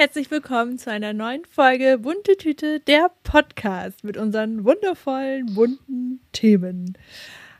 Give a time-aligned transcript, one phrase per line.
[0.00, 6.96] herzlich willkommen zu einer neuen Folge Bunte Tüte, der Podcast mit unseren wundervollen, bunten Themen.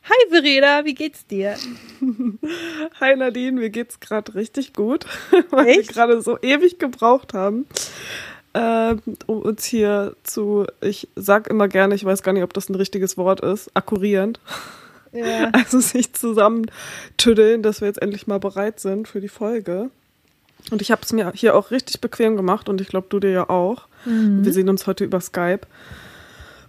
[0.04, 1.58] Hi Verena, wie geht's dir?
[2.98, 5.04] Hi Nadine, mir geht's gerade richtig gut,
[5.50, 5.88] weil Echt?
[5.88, 7.66] wir gerade so ewig gebraucht haben,
[8.54, 12.70] ähm, um uns hier zu, ich sag immer gerne, ich weiß gar nicht, ob das
[12.70, 14.38] ein richtiges Wort ist, akkurieren.
[15.12, 15.50] Ja.
[15.52, 19.90] Also sich zusammentüddeln, dass wir jetzt endlich mal bereit sind für die Folge.
[20.70, 23.30] Und ich habe es mir hier auch richtig bequem gemacht und ich glaube, du dir
[23.30, 23.86] ja auch.
[24.04, 24.44] Mhm.
[24.44, 25.60] Wir sehen uns heute über Skype.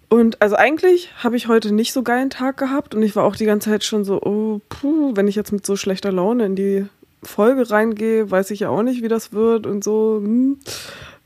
[0.10, 3.36] Und also eigentlich habe ich heute nicht so geilen Tag gehabt und ich war auch
[3.36, 6.56] die ganze Zeit schon so, oh, puh, wenn ich jetzt mit so schlechter Laune in
[6.56, 6.86] die
[7.24, 10.20] Folge reingehe, weiß ich ja auch nicht, wie das wird und so.
[10.22, 10.58] Hm.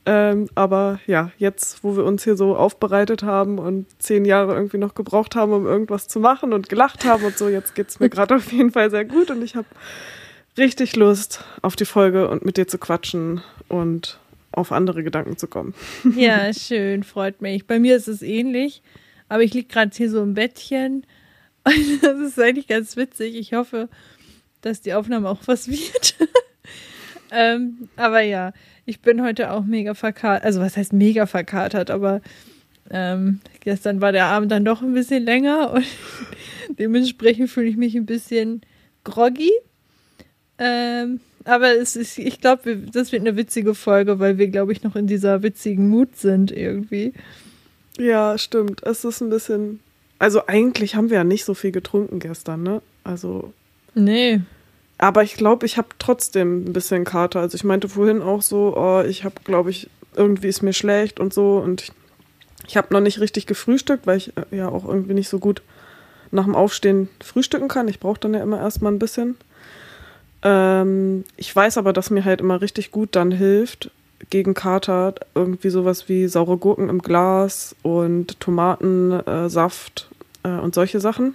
[0.07, 4.77] Ähm, aber ja, jetzt, wo wir uns hier so aufbereitet haben und zehn Jahre irgendwie
[4.77, 7.99] noch gebraucht haben, um irgendwas zu machen und gelacht haben und so, jetzt geht es
[7.99, 9.65] mir gerade auf jeden Fall sehr gut und ich habe
[10.57, 14.19] richtig Lust auf die Folge und mit dir zu quatschen und
[14.51, 15.73] auf andere Gedanken zu kommen.
[16.15, 17.67] Ja, schön, freut mich.
[17.67, 18.81] Bei mir ist es ähnlich,
[19.27, 21.05] aber ich liege gerade hier so im Bettchen.
[21.65, 23.33] Und das ist eigentlich ganz witzig.
[23.35, 23.89] Ich hoffe,
[24.61, 26.15] dass die Aufnahme auch was wird.
[27.31, 28.53] ähm, aber ja,
[28.85, 30.45] ich bin heute auch mega verkatert.
[30.45, 31.89] Also, was heißt mega verkatert?
[31.89, 32.21] Aber
[32.91, 35.85] ähm, gestern war der Abend dann doch ein bisschen länger und
[36.77, 38.61] dementsprechend fühle ich mich ein bisschen
[39.03, 39.51] groggy.
[40.59, 44.83] Ähm, aber es ist, ich glaube, das wird eine witzige Folge, weil wir, glaube ich,
[44.83, 47.13] noch in dieser witzigen Mut sind irgendwie.
[47.97, 48.83] Ja, stimmt.
[48.83, 49.79] Es ist ein bisschen.
[50.17, 52.81] Also eigentlich haben wir ja nicht so viel getrunken gestern, ne?
[53.03, 53.53] Also.
[53.93, 54.41] Nee.
[54.97, 57.41] Aber ich glaube, ich habe trotzdem ein bisschen Kater.
[57.41, 61.19] Also ich meinte vorhin auch so, oh, ich habe, glaube ich, irgendwie ist mir schlecht
[61.19, 61.57] und so.
[61.57, 61.91] Und ich,
[62.67, 65.61] ich habe noch nicht richtig gefrühstückt, weil ich äh, ja auch irgendwie nicht so gut
[66.31, 67.87] nach dem Aufstehen frühstücken kann.
[67.87, 69.35] Ich brauche dann ja immer erstmal ein bisschen.
[70.45, 73.89] Ähm, ich weiß aber, dass mir halt immer richtig gut dann hilft
[74.29, 80.07] gegen Kater irgendwie sowas wie saure Gurken im Glas und Tomatensaft
[80.43, 81.33] äh, äh, und solche Sachen.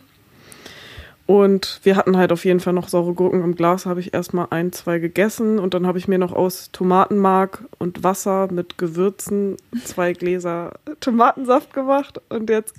[1.26, 4.48] Und wir hatten halt auf jeden Fall noch saure Gurken im Glas, habe ich erstmal
[4.50, 9.56] ein, zwei gegessen und dann habe ich mir noch aus Tomatenmark und Wasser mit Gewürzen
[9.84, 12.74] zwei Gläser Tomatensaft gemacht und jetzt,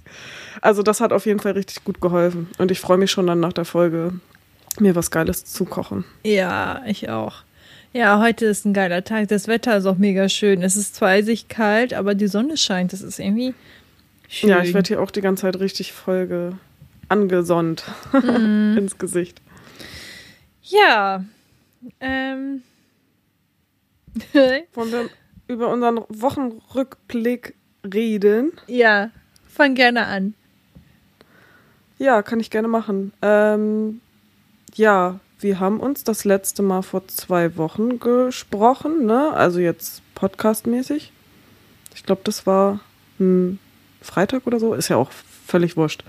[0.62, 3.40] also das hat auf jeden Fall richtig gut geholfen und ich freue mich schon dann
[3.40, 4.16] nach der Folge
[4.80, 6.06] mir was Geiles zu kochen.
[6.24, 7.44] Ja, ich auch.
[7.94, 9.28] Ja, heute ist ein geiler Tag.
[9.28, 10.62] Das Wetter ist auch mega schön.
[10.62, 12.94] Es ist zwar eisig kalt, aber die Sonne scheint.
[12.94, 13.54] Das ist irgendwie
[14.30, 14.50] schön.
[14.50, 16.54] Ja, ich werde hier auch die ganze Zeit richtig Folge
[17.10, 17.84] angesonnt
[18.14, 18.78] mm.
[18.78, 19.42] ins Gesicht.
[20.64, 21.26] Ja.
[22.00, 22.64] Ähm.
[24.74, 25.10] Wollen wir
[25.48, 27.56] über unseren Wochenrückblick
[27.94, 28.54] reden?
[28.68, 29.12] Ja,
[29.48, 30.34] fang gerne an.
[31.98, 33.12] Ja, kann ich gerne machen.
[33.22, 34.00] Ähm,
[34.76, 39.32] ja, wir haben uns das letzte Mal vor zwei Wochen gesprochen, ne?
[39.34, 41.12] Also jetzt podcastmäßig.
[41.96, 42.80] Ich glaube, das war
[43.20, 43.60] ein
[44.02, 44.74] Freitag oder so.
[44.74, 46.04] Ist ja auch völlig wurscht.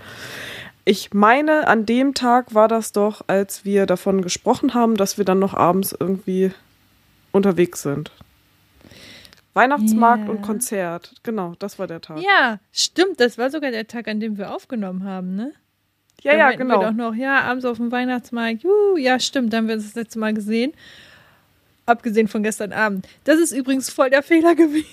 [0.85, 5.25] Ich meine, an dem Tag war das doch, als wir davon gesprochen haben, dass wir
[5.25, 6.51] dann noch abends irgendwie
[7.31, 8.11] unterwegs sind.
[9.53, 10.31] Weihnachtsmarkt yeah.
[10.31, 11.13] und Konzert.
[11.23, 12.19] Genau, das war der Tag.
[12.21, 13.19] Ja, stimmt.
[13.19, 15.53] Das war sogar der Tag, an dem wir aufgenommen haben, ne?
[16.23, 16.79] Ja, ja, genau.
[16.79, 18.63] Wir doch noch, ja, abends auf dem Weihnachtsmarkt.
[18.63, 20.73] Juhu, ja, stimmt, dann haben wir das letzte Mal gesehen.
[21.85, 23.07] Abgesehen von gestern Abend.
[23.25, 24.87] Das ist übrigens voll der Fehler gewesen.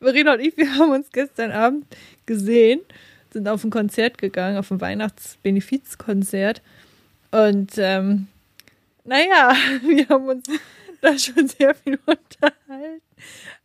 [0.00, 1.84] Verena und ich, wir haben uns gestern Abend
[2.26, 2.80] gesehen,
[3.32, 6.62] sind auf ein Konzert gegangen, auf ein Weihnachtsbenefizkonzert.
[7.32, 8.28] Und ähm,
[9.04, 10.46] naja, wir haben uns
[11.00, 13.02] da schon sehr viel unterhalten.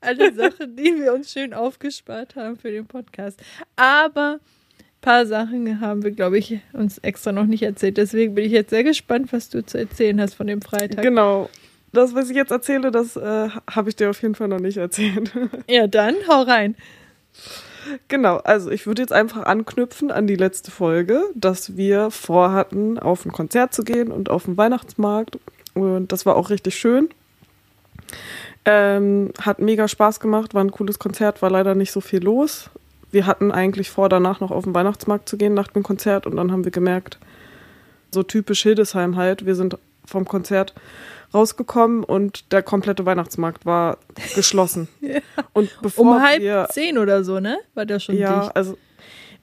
[0.01, 3.39] Alle Sachen, die wir uns schön aufgespart haben für den Podcast.
[3.75, 4.39] Aber
[5.05, 7.97] paar Sachen haben wir, glaube ich, uns extra noch nicht erzählt.
[7.97, 11.03] Deswegen bin ich jetzt sehr gespannt, was du zu erzählen hast von dem Freitag.
[11.03, 11.47] Genau.
[11.93, 14.77] Das, was ich jetzt erzähle, das äh, habe ich dir auf jeden Fall noch nicht
[14.77, 15.31] erzählt.
[15.69, 16.75] Ja, dann hau rein.
[18.07, 23.25] Genau, also ich würde jetzt einfach anknüpfen an die letzte Folge, dass wir vorhatten, auf
[23.25, 25.38] ein Konzert zu gehen und auf den Weihnachtsmarkt.
[25.75, 27.09] Und das war auch richtig schön.
[28.65, 32.71] Ähm, hat mega Spaß gemacht, war ein cooles Konzert, war leider nicht so viel los
[33.15, 36.35] wir hatten eigentlich vor, danach noch auf den Weihnachtsmarkt zu gehen nach dem Konzert und
[36.35, 37.17] dann haben wir gemerkt,
[38.12, 40.75] so typisch Hildesheim halt, wir sind vom Konzert
[41.33, 43.97] rausgekommen und der komplette Weihnachtsmarkt war
[44.35, 44.89] geschlossen.
[45.00, 45.21] ja.
[45.53, 47.57] Und bevor um halb wir, zehn oder so, ne?
[47.73, 48.56] War der schon Ja, dicht.
[48.56, 48.77] also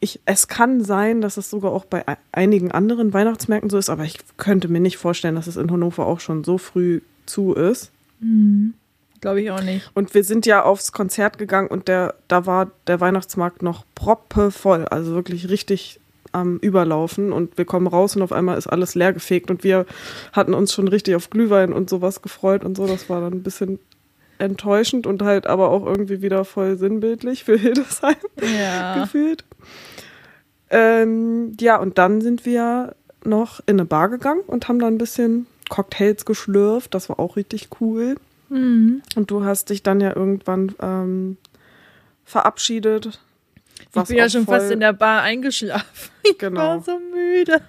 [0.01, 4.05] ich, es kann sein, dass es sogar auch bei einigen anderen Weihnachtsmärkten so ist, aber
[4.05, 7.91] ich könnte mir nicht vorstellen, dass es in Hannover auch schon so früh zu ist.
[8.21, 8.75] Mhm.
[9.23, 9.91] Glaube ich auch nicht.
[9.95, 14.85] Und wir sind ja aufs Konzert gegangen und der, da war der Weihnachtsmarkt noch proppevoll,
[14.87, 16.01] also wirklich richtig
[16.33, 19.87] am Überlaufen und wir kommen raus und auf einmal ist alles leer gefegt und wir
[20.33, 22.87] hatten uns schon richtig auf Glühwein und sowas gefreut und so.
[22.87, 23.79] Das war dann ein bisschen
[24.39, 29.03] enttäuschend und halt aber auch irgendwie wieder voll sinnbildlich für Hildesheim Ja.
[29.03, 29.45] gefühlt.
[30.71, 34.99] Ähm, ja, und dann sind wir noch in eine Bar gegangen und haben da ein
[34.99, 36.93] bisschen Cocktails geschlürft.
[36.95, 38.17] Das war auch richtig cool.
[38.53, 39.03] Mhm.
[39.17, 41.37] Und du hast dich dann ja irgendwann ähm,
[42.25, 43.21] verabschiedet.
[43.95, 46.11] Ich bin ja schon voll, fast in der Bar eingeschlafen.
[46.25, 46.61] Ich Genau.
[46.61, 47.61] war so müde.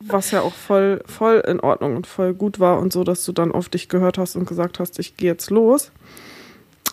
[0.00, 3.32] was ja auch voll, voll in Ordnung und voll gut war und so, dass du
[3.32, 5.90] dann auf dich gehört hast und gesagt hast, ich gehe jetzt los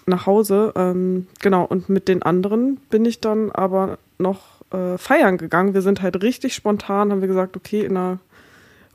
[0.07, 0.73] nach Hause.
[0.75, 5.75] Ähm, genau, und mit den anderen bin ich dann aber noch äh, feiern gegangen.
[5.75, 8.17] Wir sind halt richtig spontan, haben wir gesagt, okay, in der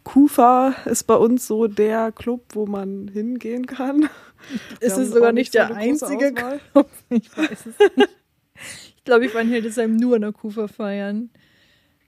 [0.03, 4.09] Kufa ist bei uns so der Club, wo man hingehen kann.
[4.81, 6.33] Ist es sogar nicht der einzige.
[6.33, 6.89] Club?
[7.11, 8.09] Ich weiß es nicht.
[8.97, 11.31] Ich glaube, ich war in Hildesheim nur in der Kufa feiern.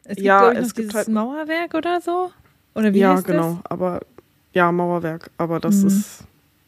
[0.05, 2.31] Es gibt, Ja, ich, es gibt halt- Mauerwerk oder so.
[2.75, 4.00] Oder wie Ja, heißt genau, aber
[4.52, 5.87] ja, Mauerwerk, aber das Mhm.
[5.88, 6.25] ist, das?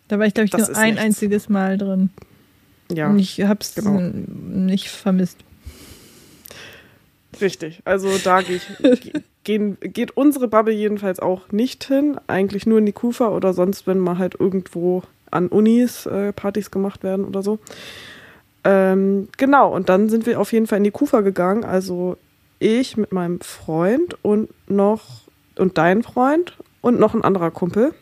[0.09, 1.05] Da war ich, glaube ich, Das nur ein nichts.
[1.05, 2.11] einziges Mal drin.
[2.93, 3.09] ja.
[3.09, 3.99] Und ich habe es genau.
[4.01, 5.39] nicht vermisst.
[7.41, 8.67] Richtig, also da geh ich,
[9.01, 12.17] ge- gehen, geht unsere Bubble jedenfalls auch nicht hin.
[12.29, 15.03] Eigentlich nur in die Kufa oder sonst, wenn mal halt irgendwo
[15.35, 17.59] an Unis äh, Partys gemacht werden oder so.
[18.65, 21.65] Ähm, genau, und dann sind wir auf jeden Fall in die Kufa gegangen.
[21.65, 22.17] Also
[22.59, 25.23] ich mit meinem Freund und noch
[25.57, 27.95] und dein Freund und noch ein anderer Kumpel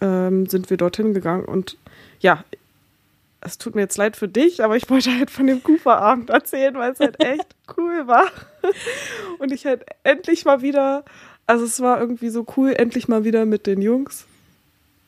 [0.00, 1.44] ähm, sind wir dorthin gegangen.
[1.44, 1.76] Und
[2.20, 2.44] ja,
[3.40, 6.74] es tut mir jetzt leid für dich, aber ich wollte halt von dem Kufa-Abend erzählen,
[6.74, 8.26] weil es halt echt cool war.
[9.38, 11.04] Und ich halt endlich mal wieder,
[11.46, 14.27] also es war irgendwie so cool, endlich mal wieder mit den Jungs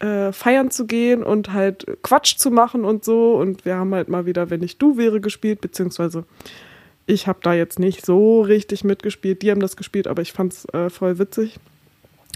[0.00, 3.34] äh, feiern zu gehen und halt Quatsch zu machen und so.
[3.36, 6.24] Und wir haben halt mal wieder, wenn ich du wäre, gespielt, beziehungsweise
[7.06, 9.42] ich habe da jetzt nicht so richtig mitgespielt.
[9.42, 11.58] Die haben das gespielt, aber ich fand's äh, voll witzig.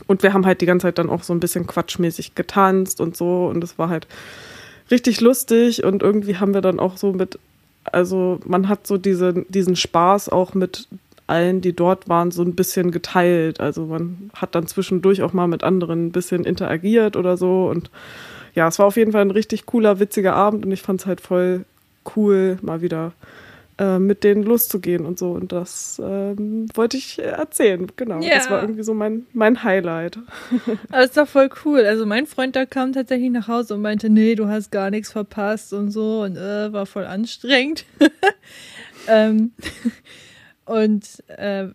[0.07, 3.17] Und wir haben halt die ganze Zeit dann auch so ein bisschen quatschmäßig getanzt und
[3.17, 3.47] so.
[3.47, 4.07] Und es war halt
[4.91, 5.85] richtig lustig.
[5.85, 7.39] Und irgendwie haben wir dann auch so mit,
[7.85, 10.89] also man hat so diese, diesen Spaß auch mit
[11.27, 13.61] allen, die dort waren, so ein bisschen geteilt.
[13.61, 17.69] Also man hat dann zwischendurch auch mal mit anderen ein bisschen interagiert oder so.
[17.69, 17.91] Und
[18.55, 21.07] ja, es war auf jeden Fall ein richtig cooler, witziger Abend und ich fand es
[21.07, 21.65] halt voll
[22.17, 23.13] cool, mal wieder
[23.79, 25.33] äh, mit denen loszugehen und so.
[25.33, 27.91] Und das ähm, wollte ich äh, erzählen.
[27.97, 28.21] Genau.
[28.21, 28.35] Ja.
[28.35, 30.19] Das war irgendwie so mein, mein Highlight.
[30.91, 31.81] Aber ist doch voll cool.
[31.85, 35.11] Also mein Freund da kam tatsächlich nach Hause und meinte, nee, du hast gar nichts
[35.11, 37.85] verpasst und so und äh, war voll anstrengend.
[39.09, 39.53] ähm,
[40.65, 41.69] und äh,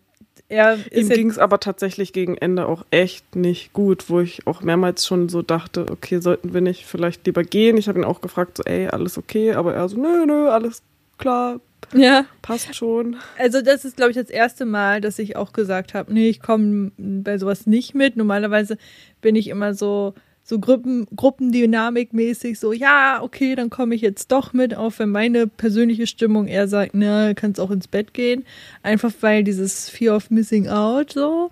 [0.48, 4.62] er Ihm ging es aber tatsächlich gegen Ende auch echt nicht gut, wo ich auch
[4.62, 7.76] mehrmals schon so dachte, okay, sollten wir nicht vielleicht lieber gehen?
[7.76, 9.52] Ich habe ihn auch gefragt, so, ey, alles okay?
[9.52, 10.82] Aber er so, nö, nö, alles
[11.18, 11.60] klar,
[11.92, 13.16] ja, passt schon.
[13.38, 16.40] also das ist glaube ich das erste Mal, dass ich auch gesagt habe, nee, ich
[16.40, 18.16] komme bei sowas nicht mit.
[18.16, 18.76] Normalerweise
[19.20, 20.14] bin ich immer so
[20.50, 25.46] so Gruppen, Gruppendynamik-mäßig so, ja, okay, dann komme ich jetzt doch mit, auch wenn meine
[25.46, 28.44] persönliche Stimmung eher sagt, na, kannst auch ins Bett gehen.
[28.82, 31.50] Einfach weil dieses Fear of Missing Out so,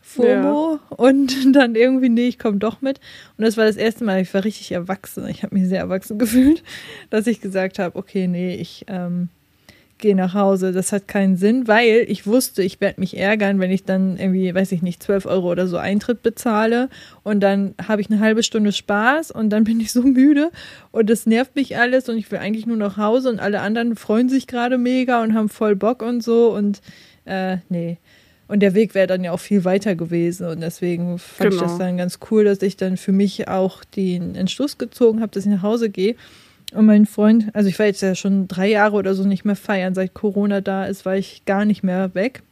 [0.00, 3.00] FOMO und dann irgendwie, nee, ich komme doch mit.
[3.36, 6.16] Und das war das erste Mal, ich war richtig erwachsen, ich habe mich sehr erwachsen
[6.20, 6.62] gefühlt,
[7.10, 9.28] dass ich gesagt habe, okay, nee, ich ähm,
[9.98, 10.72] gehe nach Hause.
[10.72, 14.54] Das hat keinen Sinn, weil ich wusste, ich werde mich ärgern, wenn ich dann irgendwie,
[14.54, 16.88] weiß ich nicht, 12 Euro oder so Eintritt bezahle
[17.22, 20.50] und dann habe ich eine halbe Stunde Spaß und dann bin ich so müde
[20.92, 23.96] und das nervt mich alles und ich will eigentlich nur nach Hause und alle anderen
[23.96, 26.80] freuen sich gerade mega und haben voll Bock und so und
[27.24, 27.98] äh, nee.
[28.48, 31.68] Und der Weg wäre dann ja auch viel weiter gewesen und deswegen fand ich Genau.
[31.68, 35.46] das dann ganz cool, dass ich dann für mich auch den Entschluss gezogen habe, dass
[35.46, 36.14] ich nach Hause gehe.
[36.76, 39.56] Und mein Freund, also ich war jetzt ja schon drei Jahre oder so nicht mehr
[39.56, 42.42] feiern, seit Corona da ist, war ich gar nicht mehr weg.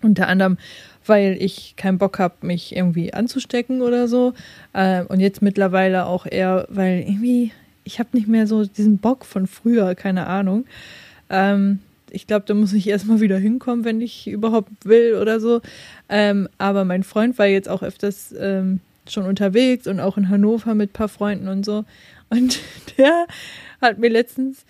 [0.00, 0.56] Unter anderem,
[1.04, 4.32] weil ich keinen Bock habe, mich irgendwie anzustecken oder so.
[4.72, 7.52] Äh, und jetzt mittlerweile auch eher, weil irgendwie,
[7.84, 10.64] ich habe nicht mehr so diesen Bock von früher, keine Ahnung.
[11.28, 15.60] Ähm, ich glaube, da muss ich erstmal wieder hinkommen, wenn ich überhaupt will oder so.
[16.08, 20.74] Ähm, aber mein Freund war jetzt auch öfters ähm, schon unterwegs und auch in Hannover
[20.74, 21.84] mit ein paar Freunden und so.
[22.30, 22.60] Und
[22.96, 23.26] der
[23.80, 24.64] hat mir letztens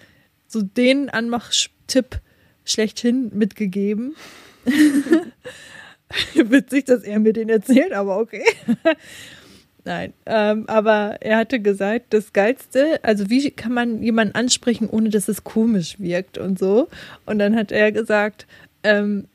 [0.47, 2.21] so den Anmachtipp
[2.65, 4.17] schlechthin mitgegeben.
[6.35, 8.45] Witzig, dass er mir den erzählt, aber okay.
[9.85, 15.09] Nein, ähm, aber er hatte gesagt, das Geilste, also wie kann man jemanden ansprechen, ohne
[15.09, 16.89] dass es komisch wirkt und so.
[17.25, 18.47] Und dann hat er gesagt,
[18.83, 19.27] ähm,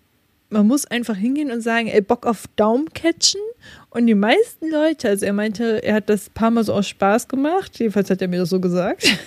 [0.49, 3.41] man muss einfach hingehen und sagen, ey, Bock auf Daumencatchen.
[3.89, 6.87] Und die meisten Leute, also er meinte, er hat das ein paar Mal so aus
[6.87, 9.07] Spaß gemacht, jedenfalls hat er mir das so gesagt.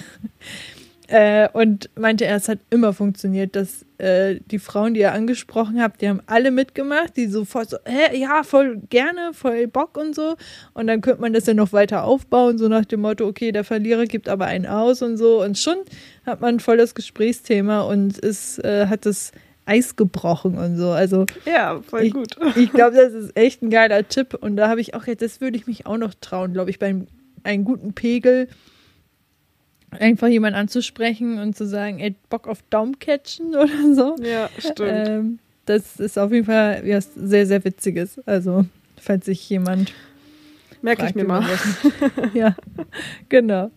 [1.10, 5.80] Äh, und meinte er, es hat immer funktioniert, dass äh, die Frauen, die ihr angesprochen
[5.80, 10.14] habt, die haben alle mitgemacht, die sofort so, hä, ja, voll gerne, voll Bock und
[10.14, 10.36] so.
[10.74, 13.64] Und dann könnte man das ja noch weiter aufbauen, so nach dem Motto, okay, der
[13.64, 15.42] Verlierer gibt aber einen aus und so.
[15.42, 15.78] Und schon
[16.26, 19.32] hat man voll das Gesprächsthema und es äh, hat das
[19.68, 20.90] Eis gebrochen und so.
[20.90, 22.36] Also ja, voll ich, gut.
[22.56, 24.34] Ich glaube, das ist echt ein geiler Tipp.
[24.34, 26.78] Und da habe ich auch jetzt, das würde ich mich auch noch trauen, glaube ich,
[26.78, 27.06] beim
[27.44, 28.48] einen guten Pegel
[29.90, 34.16] einfach jemanden anzusprechen und zu sagen, ey, Bock auf Daumencatchen oder so.
[34.22, 35.08] Ja, stimmt.
[35.08, 38.18] Ähm, das ist auf jeden Fall was sehr, sehr Witziges.
[38.26, 38.64] Also,
[39.00, 39.92] falls sich jemand.
[40.80, 41.44] Merke ich mir mal.
[42.34, 42.56] ja,
[43.28, 43.70] genau.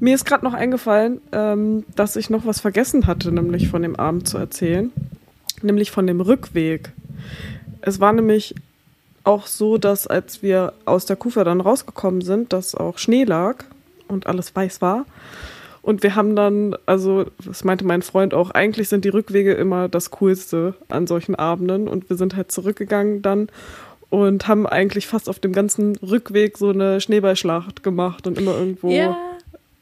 [0.00, 3.96] Mir ist gerade noch eingefallen, ähm, dass ich noch was vergessen hatte, nämlich von dem
[3.96, 4.90] Abend zu erzählen.
[5.62, 6.90] Nämlich von dem Rückweg.
[7.82, 8.54] Es war nämlich
[9.24, 13.64] auch so, dass als wir aus der Kufa dann rausgekommen sind, dass auch Schnee lag
[14.08, 15.04] und alles weiß war.
[15.82, 19.88] Und wir haben dann, also das meinte mein Freund auch, eigentlich sind die Rückwege immer
[19.88, 21.88] das Coolste an solchen Abenden.
[21.88, 23.48] Und wir sind halt zurückgegangen dann
[24.08, 28.90] und haben eigentlich fast auf dem ganzen Rückweg so eine Schneeballschlacht gemacht und immer irgendwo
[28.90, 29.16] ja.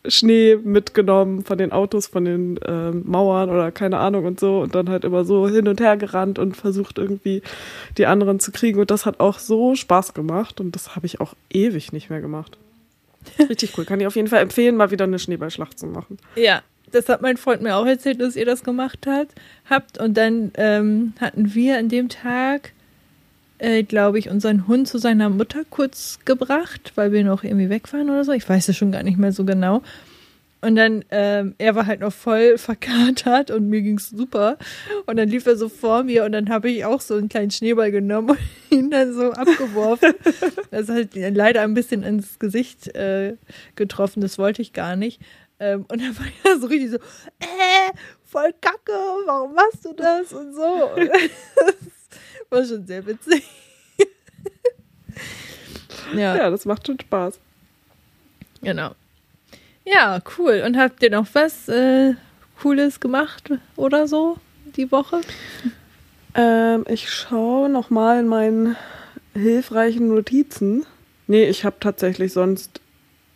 [0.09, 4.61] Schnee mitgenommen von den Autos, von den äh, Mauern oder keine Ahnung und so.
[4.61, 7.43] Und dann halt immer so hin und her gerannt und versucht irgendwie
[7.97, 8.81] die anderen zu kriegen.
[8.81, 10.61] Und das hat auch so Spaß gemacht.
[10.61, 12.59] Und das habe ich auch ewig nicht mehr gemacht.
[13.39, 13.85] Richtig cool.
[13.85, 16.19] Kann ich auf jeden Fall empfehlen, mal wieder eine Schneeballschlacht zu machen.
[16.37, 16.63] Ja,
[16.93, 19.29] das hat mein Freund mir auch erzählt, dass ihr das gemacht hat,
[19.69, 19.99] habt.
[19.99, 22.73] Und dann ähm, hatten wir an dem Tag,
[23.59, 27.93] äh, glaube ich, unseren Hund zu seiner Mutter kurz gebracht, weil wir noch irgendwie weg
[27.93, 28.33] waren oder so.
[28.33, 29.83] Ich weiß es schon gar nicht mehr so genau.
[30.61, 34.59] Und dann, ähm, er war halt noch voll verkatert und mir ging's super.
[35.07, 37.51] Und dann lief er so vor mir und dann habe ich auch so einen kleinen
[37.51, 38.39] Schneeball genommen und
[38.71, 40.15] ihn dann so abgeworfen.
[40.71, 43.37] das hat leider ein bisschen ins Gesicht äh,
[43.77, 45.21] getroffen, das wollte ich gar nicht.
[45.61, 47.93] Ähm, und dann war er so richtig so, äh,
[48.25, 48.93] voll kacke,
[49.27, 50.33] warum machst du das?
[50.33, 50.91] Und so.
[52.51, 53.45] War schon sehr witzig.
[56.15, 56.37] ja.
[56.37, 57.39] ja, das macht schon Spaß.
[58.63, 58.95] Genau.
[59.85, 60.63] Ja, cool.
[60.67, 62.15] Und habt ihr noch was äh,
[62.61, 64.37] Cooles gemacht oder so
[64.77, 65.21] die Woche?
[66.35, 68.77] Ähm, ich schaue noch mal in meinen
[69.35, 70.85] hilfreichen Notizen.
[71.27, 72.81] Nee, ich habe tatsächlich sonst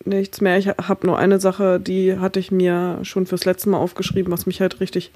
[0.04, 0.58] nichts mehr.
[0.58, 4.46] Ich habe nur eine Sache, die hatte ich mir schon fürs letzte Mal aufgeschrieben, was
[4.46, 5.10] mich halt richtig,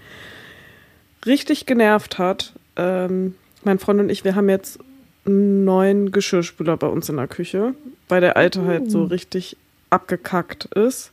[1.24, 2.52] richtig genervt hat.
[2.76, 3.34] Ähm,
[3.66, 4.78] mein Freund und ich, wir haben jetzt
[5.26, 7.74] einen neuen Geschirrspüler bei uns in der Küche,
[8.08, 8.66] weil der alte uh.
[8.66, 9.04] halt so oh.
[9.04, 9.56] richtig
[9.90, 11.12] abgekackt ist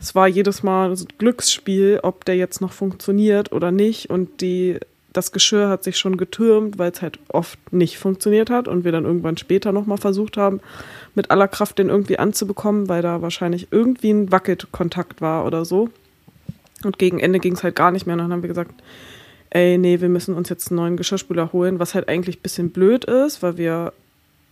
[0.00, 4.10] es war jedes Mal ein Glücksspiel, ob der jetzt noch funktioniert oder nicht.
[4.10, 4.78] Und die,
[5.12, 8.92] das Geschirr hat sich schon getürmt, weil es halt oft nicht funktioniert hat und wir
[8.92, 10.60] dann irgendwann später nochmal versucht haben,
[11.14, 15.90] mit aller Kraft den irgendwie anzubekommen, weil da wahrscheinlich irgendwie ein Wackelkontakt war oder so.
[16.84, 18.14] Und gegen Ende ging es halt gar nicht mehr.
[18.14, 18.72] Und dann haben wir gesagt,
[19.50, 22.70] ey, nee, wir müssen uns jetzt einen neuen Geschirrspüler holen, was halt eigentlich ein bisschen
[22.70, 23.92] blöd ist, weil wir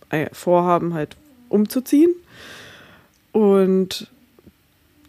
[0.09, 1.15] äh, vorhaben, halt
[1.49, 2.13] umzuziehen.
[3.31, 4.09] Und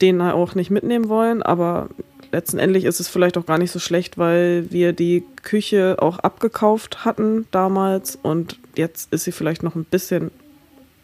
[0.00, 1.88] den auch nicht mitnehmen wollen, aber
[2.32, 7.04] letztendlich ist es vielleicht auch gar nicht so schlecht, weil wir die Küche auch abgekauft
[7.04, 10.30] hatten damals und jetzt ist sie vielleicht noch ein bisschen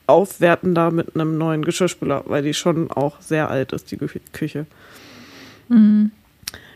[0.07, 4.67] aufwertender mit einem neuen Geschirrspüler, weil die schon auch sehr alt ist, die Küche.
[5.69, 6.11] Mhm.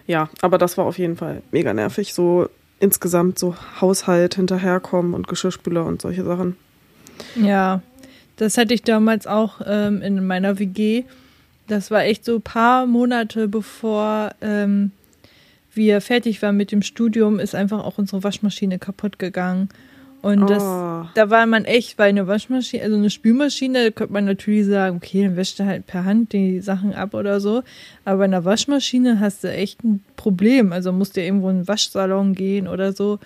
[0.09, 2.49] Ja, aber das war auf jeden Fall mega nervig, so
[2.81, 6.57] insgesamt so Haushalt hinterherkommen und Geschirrspüler und solche Sachen.
[7.37, 7.83] Ja,
[8.35, 11.05] das hatte ich damals auch ähm, in meiner WG
[11.69, 14.91] das war echt so ein paar Monate bevor ähm,
[15.73, 19.69] wir fertig waren mit dem Studium, ist einfach auch unsere Waschmaschine kaputt gegangen.
[20.21, 21.07] Und das, oh.
[21.15, 24.97] da war man echt, weil eine Waschmaschine, also eine Spülmaschine, da könnte man natürlich sagen,
[24.97, 27.63] okay, dann wäscht du halt per Hand die Sachen ab oder so.
[28.05, 30.73] Aber bei einer Waschmaschine hast du echt ein Problem.
[30.73, 33.21] Also musst du irgendwo in einen Waschsalon gehen oder so.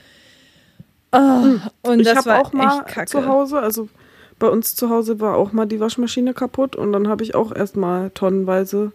[1.12, 3.88] Oh, und ich das war auch mal zu Hause, also
[4.38, 7.54] bei uns zu Hause war auch mal die Waschmaschine kaputt und dann habe ich auch
[7.54, 8.92] erstmal tonnenweise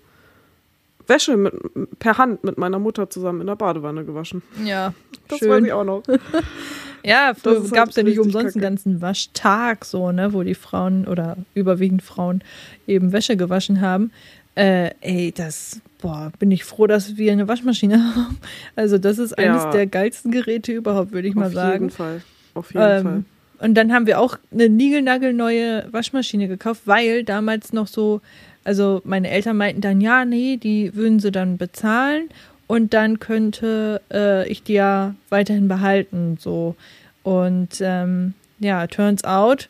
[1.07, 1.53] Wäsche mit,
[1.99, 4.41] per Hand mit meiner Mutter zusammen in der Badewanne gewaschen.
[4.65, 4.93] Ja,
[5.27, 5.49] das schön.
[5.49, 6.03] weiß ich auch noch.
[7.03, 11.07] ja, früher gab es ja nicht umsonst einen ganzen Waschtag, so, ne, wo die Frauen
[11.07, 12.41] oder überwiegend Frauen
[12.85, 14.11] eben Wäsche gewaschen haben.
[14.55, 18.37] Äh, ey, das, boah, bin ich froh, dass wir eine Waschmaschine haben.
[18.75, 19.71] Also, das ist eines ja.
[19.71, 21.67] der geilsten Geräte überhaupt, würde ich mal sagen.
[21.73, 22.21] Auf jeden Fall.
[22.55, 23.23] Auf jeden ähm, Fall.
[23.59, 28.21] Und dann haben wir auch eine niegelnagelneue Waschmaschine gekauft, weil damals noch so,
[28.63, 32.29] also meine Eltern meinten dann, ja, nee, die würden sie dann bezahlen
[32.67, 36.75] und dann könnte äh, ich die ja weiterhin behalten, so.
[37.23, 39.69] Und ähm, ja, turns out,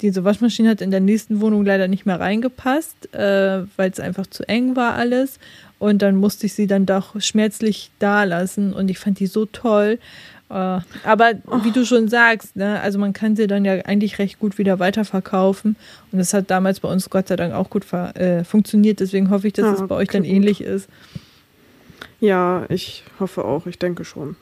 [0.00, 4.26] diese Waschmaschine hat in der nächsten Wohnung leider nicht mehr reingepasst, äh, weil es einfach
[4.26, 5.38] zu eng war alles.
[5.78, 8.72] Und dann musste ich sie dann doch schmerzlich da lassen.
[8.72, 9.98] Und ich fand die so toll.
[10.50, 11.32] Äh, aber
[11.62, 14.78] wie du schon sagst, ne, also man kann sie dann ja eigentlich recht gut wieder
[14.78, 15.76] weiterverkaufen.
[16.12, 19.00] Und das hat damals bei uns Gott sei Dank auch gut äh, funktioniert.
[19.00, 20.88] Deswegen hoffe ich, dass es bei euch dann ähnlich ist.
[22.20, 23.66] Ja, ich hoffe auch.
[23.66, 24.36] Ich denke schon.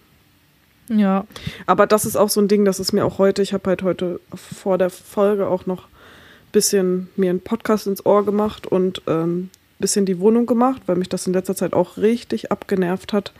[0.88, 1.26] Ja.
[1.66, 3.82] Aber das ist auch so ein Ding, das ist mir auch heute, ich habe halt
[3.82, 9.02] heute vor der Folge auch noch ein bisschen mir einen Podcast ins Ohr gemacht und
[9.06, 13.32] ähm, bisschen die Wohnung gemacht, weil mich das in letzter Zeit auch richtig abgenervt hat.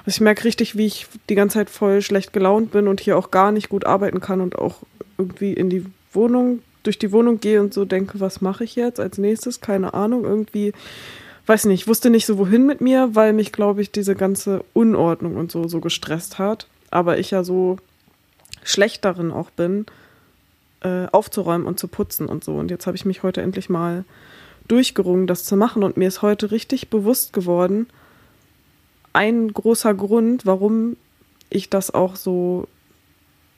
[0.00, 3.16] Also ich merke richtig, wie ich die ganze Zeit voll schlecht gelaunt bin und hier
[3.16, 4.82] auch gar nicht gut arbeiten kann und auch
[5.18, 9.00] irgendwie in die Wohnung, durch die Wohnung gehe und so denke, was mache ich jetzt
[9.00, 9.60] als nächstes?
[9.60, 10.72] Keine Ahnung, irgendwie,
[11.48, 14.64] weiß nicht, ich wusste nicht so wohin mit mir, weil mich, glaube ich, diese ganze
[14.72, 17.76] Unordnung und so so gestresst hat aber ich ja so
[18.64, 19.86] schlecht darin auch bin,
[20.80, 22.54] äh, aufzuräumen und zu putzen und so.
[22.56, 24.04] Und jetzt habe ich mich heute endlich mal
[24.68, 25.82] durchgerungen, das zu machen.
[25.84, 27.86] Und mir ist heute richtig bewusst geworden,
[29.12, 30.96] ein großer Grund, warum
[31.48, 32.66] ich das auch so,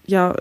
[0.06, 0.34] ja,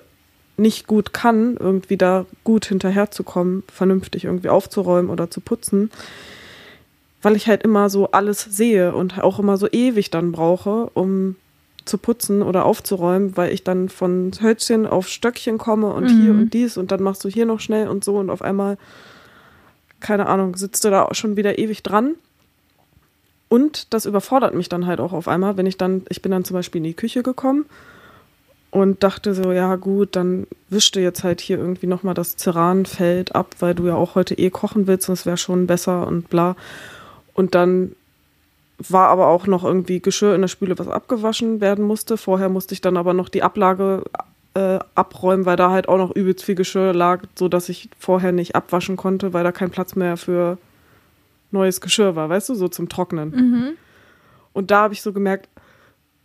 [0.57, 5.91] nicht gut kann, irgendwie da gut hinterherzukommen, vernünftig irgendwie aufzuräumen oder zu putzen,
[7.27, 11.35] weil ich halt immer so alles sehe und auch immer so ewig dann brauche, um
[11.83, 16.21] zu putzen oder aufzuräumen, weil ich dann von Hölzchen auf Stöckchen komme und mhm.
[16.21, 18.77] hier und dies und dann machst du hier noch schnell und so und auf einmal,
[19.99, 22.15] keine Ahnung, sitzt du da schon wieder ewig dran.
[23.49, 26.45] Und das überfordert mich dann halt auch auf einmal, wenn ich dann, ich bin dann
[26.45, 27.65] zum Beispiel in die Küche gekommen
[28.71, 33.55] und dachte so, ja gut, dann wischte jetzt halt hier irgendwie nochmal das Ceranfeld ab,
[33.59, 36.55] weil du ja auch heute eh kochen willst und es wäre schon besser und bla.
[37.37, 37.95] Und dann
[38.79, 42.17] war aber auch noch irgendwie Geschirr in der Spüle, was abgewaschen werden musste.
[42.17, 44.03] Vorher musste ich dann aber noch die Ablage
[44.55, 48.55] äh, abräumen, weil da halt auch noch übelst viel Geschirr lag, sodass ich vorher nicht
[48.55, 50.57] abwaschen konnte, weil da kein Platz mehr für
[51.51, 53.29] neues Geschirr war, weißt du, so zum Trocknen.
[53.29, 53.69] Mhm.
[54.53, 55.47] Und da habe ich so gemerkt,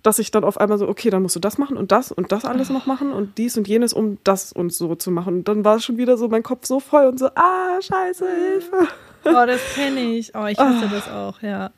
[0.02, 2.32] dass ich dann auf einmal so, okay, dann musst du das machen und das und
[2.32, 5.34] das alles noch machen und dies und jenes, um das und so zu machen.
[5.34, 8.88] Und dann war schon wieder so mein Kopf so voll und so, ah, scheiße, Hilfe.
[9.24, 10.34] Oh, das kenne ich.
[10.34, 10.88] Oh, ich hasse oh.
[10.90, 11.70] das auch, ja.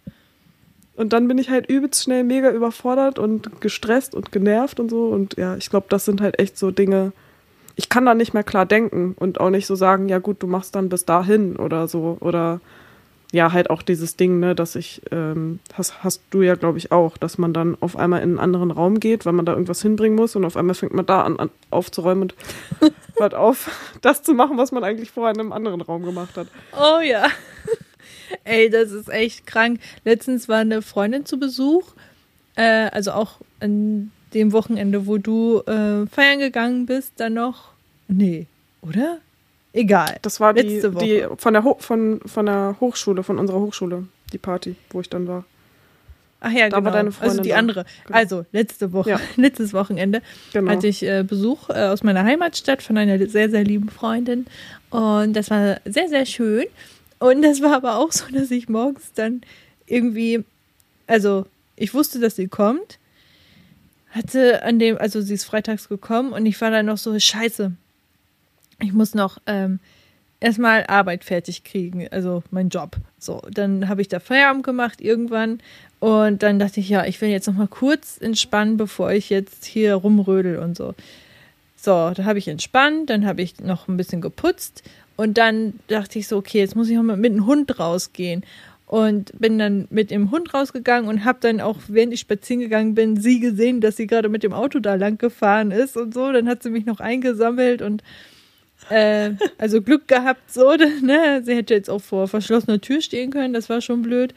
[0.96, 5.09] Und dann bin ich halt übelst schnell mega überfordert und gestresst und genervt und so.
[5.09, 7.12] Und ja, ich glaube, das sind halt echt so Dinge.
[7.76, 10.46] Ich kann da nicht mehr klar denken und auch nicht so sagen, ja gut, du
[10.46, 12.16] machst dann bis dahin oder so.
[12.20, 12.61] Oder
[13.35, 16.92] ja, halt auch dieses Ding, ne, dass ich, ähm, hast, hast du ja, glaube ich,
[16.92, 19.83] auch, dass man dann auf einmal in einen anderen Raum geht, weil man da irgendwas
[19.83, 22.35] hinbringen muss und auf einmal fängt man da an, an aufzuräumen und
[23.18, 26.47] hört auf, das zu machen, was man eigentlich vorher in einem anderen Raum gemacht hat.
[26.81, 27.27] Oh ja.
[28.44, 29.81] Ey, das ist echt krank.
[30.05, 31.90] Letztens war eine Freundin zu Besuch,
[32.55, 37.73] äh, also auch an dem Wochenende, wo du äh, feiern gegangen bist, dann noch.
[38.07, 38.47] Nee,
[38.81, 39.18] oder?
[39.75, 40.19] Egal.
[40.23, 44.77] Das war die, die von, der von, von der Hochschule, von unserer Hochschule, die Party,
[44.91, 45.45] wo ich dann war.
[46.39, 46.85] Ach ja, da genau.
[46.85, 47.31] war deine Freundin.
[47.31, 47.85] Also die andere.
[48.07, 48.17] Genau.
[48.17, 49.21] Also letzte Woche, ja.
[49.37, 50.71] letztes Wochenende genau.
[50.71, 54.47] hatte ich äh, Besuch äh, aus meiner Heimatstadt von einer sehr, sehr lieben Freundin.
[54.91, 56.67] Und das war sehr, sehr schön.
[57.19, 59.41] Und das war aber auch so, dass ich morgens dann
[59.87, 60.45] irgendwie,
[61.09, 63.01] also ich wusste, dass sie kommt,
[64.11, 67.73] hatte an dem, also sie ist freitags gekommen und ich war dann noch so, scheiße,
[68.81, 69.81] ich muss noch ähm,
[70.41, 72.97] erstmal Arbeit fertig kriegen, also mein Job.
[73.19, 75.61] So, dann habe ich da Feierabend gemacht irgendwann
[76.01, 79.65] und dann dachte ich, ja, ich will jetzt noch mal kurz entspannen, bevor ich jetzt
[79.65, 80.95] hier rumrödel und so.
[81.77, 84.83] So, da habe ich entspannt, dann habe ich noch ein bisschen geputzt
[85.17, 88.45] und dann dachte ich so, okay, jetzt muss ich auch mal mit dem Hund rausgehen.
[88.87, 92.95] Und bin dann mit dem Hund rausgegangen und habe dann auch, während ich spazieren gegangen
[92.95, 96.31] bin, sie gesehen, dass sie gerade mit dem Auto da lang gefahren ist und so.
[96.31, 98.03] Dann hat sie mich noch eingesammelt und
[98.90, 101.42] äh, also Glück gehabt, so, ne?
[101.44, 104.35] Sie hätte jetzt auch vor verschlossener Tür stehen können, das war schon blöd.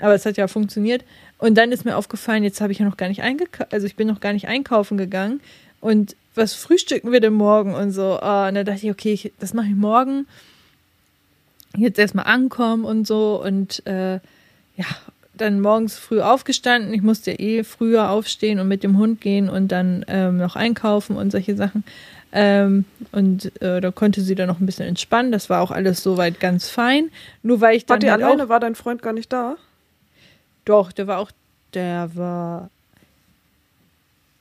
[0.00, 1.04] Aber es hat ja funktioniert.
[1.38, 3.96] Und dann ist mir aufgefallen, jetzt habe ich ja noch gar nicht eingekauft, also ich
[3.96, 5.40] bin noch gar nicht einkaufen gegangen.
[5.80, 8.18] Und was frühstücken wir denn morgen und so.
[8.22, 10.26] Uh, und dann dachte ich, okay, ich, das mache ich morgen.
[11.76, 14.86] Jetzt erstmal ankommen und so und äh, ja,
[15.34, 16.94] dann morgens früh aufgestanden.
[16.94, 20.56] Ich musste ja eh früher aufstehen und mit dem Hund gehen und dann ähm, noch
[20.56, 21.84] einkaufen und solche Sachen.
[22.32, 25.32] Ähm, und äh, da konnte sie dann noch ein bisschen entspannen.
[25.32, 27.10] Das war auch alles soweit ganz fein.
[27.42, 27.96] Nur weil ich dann.
[27.96, 28.48] War die halt alleine?
[28.48, 29.56] War dein Freund gar nicht da?
[30.64, 31.30] Doch, der war auch.
[31.74, 32.70] Der war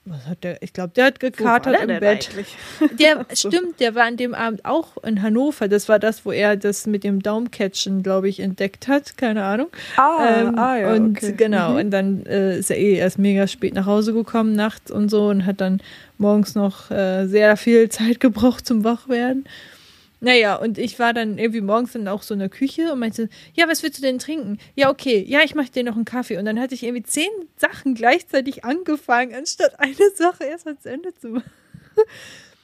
[0.09, 0.61] was hat der?
[0.61, 2.29] Ich glaube, der hat gekatert im Bett.
[2.99, 5.67] Der stimmt, der war an dem Abend auch in Hannover.
[5.67, 9.17] Das war das, wo er das mit dem Daumencatchen, glaube ich, entdeckt hat.
[9.17, 9.67] Keine Ahnung.
[9.97, 10.93] Ah, ähm, ah ja.
[10.93, 11.33] Und okay.
[11.35, 11.77] genau, mhm.
[11.77, 15.27] und dann äh, ist er eh erst mega spät nach Hause gekommen, nachts und so,
[15.29, 15.81] und hat dann
[16.17, 19.45] morgens noch äh, sehr viel Zeit gebraucht zum Wachwerden.
[20.19, 23.29] Naja, und ich war dann irgendwie morgens dann auch so in der Küche und meinte,
[23.53, 24.57] ja, was willst du denn trinken?
[24.75, 26.37] Ja, okay, ja, ich mache dir noch einen Kaffee.
[26.37, 31.13] Und dann hatte ich irgendwie zehn Sachen gleichzeitig angefangen, anstatt eine Sache erst zu Ende
[31.13, 31.51] zu machen.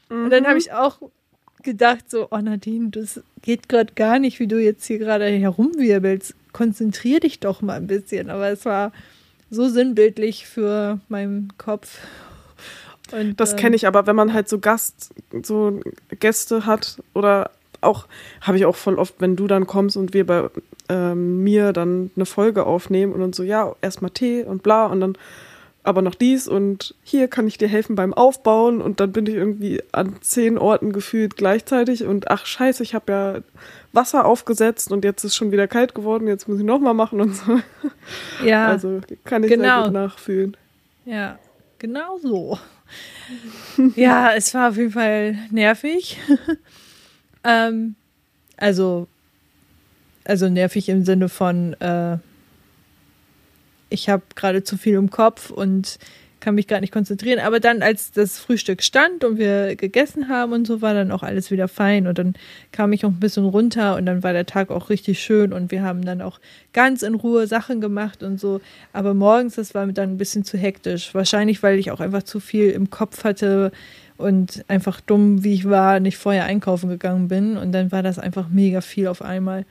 [0.10, 0.26] Mhm.
[0.26, 0.62] Und dann habe mhm.
[0.62, 1.00] ich auch
[1.62, 6.36] gedacht, so, oh Nadine, das geht gerade gar nicht, wie du jetzt hier gerade herumwirbelst.
[6.52, 8.30] Konzentrier dich doch mal ein bisschen.
[8.30, 8.92] Aber es war
[9.50, 12.00] so sinnbildlich für meinen Kopf.
[13.12, 15.14] Und, das ähm, kenne ich aber, wenn man halt so Gast,
[15.44, 15.80] so
[16.20, 18.08] Gäste hat oder auch,
[18.42, 20.50] habe ich auch voll oft, wenn du dann kommst und wir bei
[20.90, 25.02] ähm, mir dann eine Folge aufnehmen und dann so, ja, erstmal Tee und bla und
[25.02, 25.18] dann
[25.86, 29.36] aber noch dies und hier kann ich dir helfen beim Aufbauen und dann bin ich
[29.36, 33.38] irgendwie an zehn Orten gefühlt gleichzeitig und ach scheiße, ich habe ja
[33.92, 37.36] Wasser aufgesetzt und jetzt ist schon wieder kalt geworden, jetzt muss ich nochmal machen und
[37.36, 37.60] so.
[38.46, 38.68] Ja.
[38.68, 39.64] Also kann ich genau.
[39.64, 40.58] sehr gut nachfühlen.
[41.06, 41.38] Ja,
[41.80, 42.58] genau so.
[43.96, 46.20] Ja, es war auf jeden Fall nervig.
[47.44, 47.96] ähm,
[48.58, 49.08] also,
[50.24, 52.18] also nervig im Sinne von, äh,
[53.90, 56.00] ich habe gerade zu viel im Kopf und
[56.44, 57.40] kann mich gerade nicht konzentrieren.
[57.40, 61.24] Aber dann, als das Frühstück stand und wir gegessen haben und so, war dann auch
[61.24, 62.06] alles wieder fein.
[62.06, 62.34] Und dann
[62.74, 65.72] kam ich auch ein bisschen runter und dann war der Tag auch richtig schön und
[65.72, 66.40] wir haben dann auch
[66.74, 68.60] ganz in Ruhe Sachen gemacht und so.
[68.92, 71.16] Aber morgens, das war dann ein bisschen zu hektisch.
[71.16, 73.72] Wahrscheinlich, weil ich auch einfach zu viel im Kopf hatte
[74.18, 77.56] und einfach dumm, wie ich war, nicht vorher einkaufen gegangen bin.
[77.56, 79.66] Und dann war das einfach mega viel auf einmal.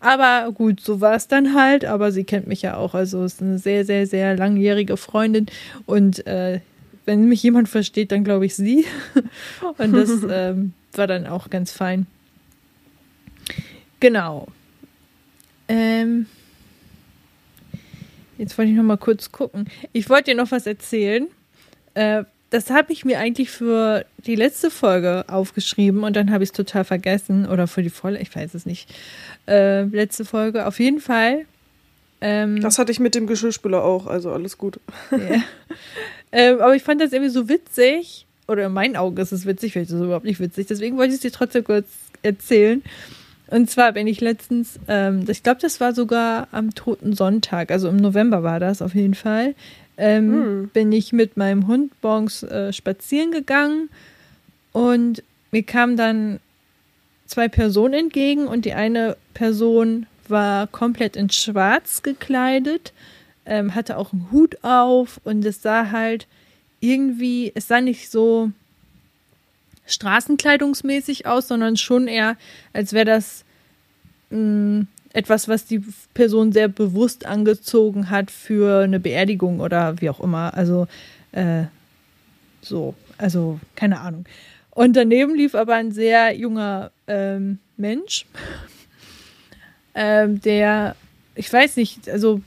[0.00, 1.84] Aber gut, so war es dann halt.
[1.84, 2.94] Aber sie kennt mich ja auch.
[2.94, 5.46] Also ist eine sehr, sehr, sehr langjährige Freundin.
[5.86, 6.60] Und äh,
[7.04, 8.84] wenn mich jemand versteht, dann glaube ich sie.
[9.78, 12.06] Und das ähm, war dann auch ganz fein.
[14.00, 14.48] Genau.
[15.68, 16.26] Ähm,
[18.38, 19.68] jetzt wollte ich noch mal kurz gucken.
[19.92, 21.26] Ich wollte dir noch was erzählen.
[21.94, 26.50] Äh, das habe ich mir eigentlich für die letzte Folge aufgeschrieben und dann habe ich
[26.50, 27.46] es total vergessen.
[27.48, 28.88] Oder für die volle, ich weiß es nicht.
[29.48, 30.66] Äh, letzte Folge.
[30.66, 31.44] Auf jeden Fall.
[32.20, 34.80] Ähm, das hatte ich mit dem Geschirrspüler auch, also alles gut.
[35.12, 35.42] Yeah.
[36.32, 38.26] ähm, aber ich fand das irgendwie so witzig.
[38.48, 40.66] Oder in meinen Augen ist es witzig, vielleicht ist es überhaupt nicht witzig.
[40.68, 41.88] Deswegen wollte ich es dir trotzdem kurz
[42.22, 42.82] erzählen.
[43.48, 47.88] Und zwar bin ich letztens, ähm, ich glaube, das war sogar am Toten Sonntag, also
[47.88, 49.54] im November war das auf jeden Fall,
[49.96, 50.70] ähm, hm.
[50.72, 53.88] bin ich mit meinem Hund morgens äh, spazieren gegangen
[54.72, 56.40] und mir kamen dann
[57.26, 62.92] zwei Personen entgegen und die eine Person war komplett in Schwarz gekleidet,
[63.44, 66.26] ähm, hatte auch einen Hut auf und es sah halt
[66.80, 68.50] irgendwie, es sah nicht so
[69.86, 72.36] straßenkleidungsmäßig aus, sondern schon eher,
[72.72, 73.44] als wäre das
[74.30, 80.10] mh, mm, etwas, was die Person sehr bewusst angezogen hat für eine Beerdigung oder wie
[80.10, 80.52] auch immer.
[80.52, 80.88] Also
[81.32, 81.64] äh,
[82.60, 84.26] so, also keine Ahnung.
[84.72, 88.26] Und daneben lief aber ein sehr junger ähm, Mensch,
[89.94, 90.96] ähm, der,
[91.34, 92.42] ich weiß nicht, also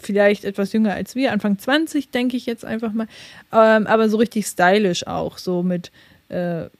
[0.00, 3.06] vielleicht etwas jünger als wir, Anfang 20, denke ich jetzt einfach mal,
[3.52, 5.90] ähm, aber so richtig stylisch auch, so mit
[6.32, 6.70] äh,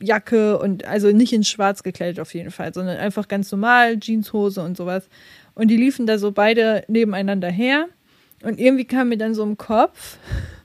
[0.00, 4.62] Jacke und also nicht in schwarz gekleidet auf jeden Fall, sondern einfach ganz normal, Jeanshose
[4.62, 5.08] und sowas.
[5.54, 7.88] Und die liefen da so beide nebeneinander her.
[8.42, 10.18] Und irgendwie kam mir dann so im Kopf,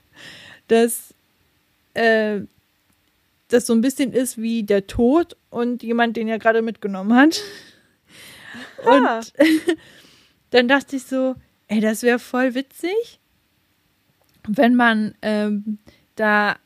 [0.68, 1.14] dass
[1.94, 2.40] äh,
[3.48, 7.40] das so ein bisschen ist wie der Tod und jemand, den er gerade mitgenommen hat.
[8.84, 9.18] Ah.
[9.18, 9.32] Und
[10.50, 11.36] dann dachte ich so,
[11.68, 13.20] ey, das wäre voll witzig,
[14.46, 15.78] wenn man ähm,
[16.16, 16.56] da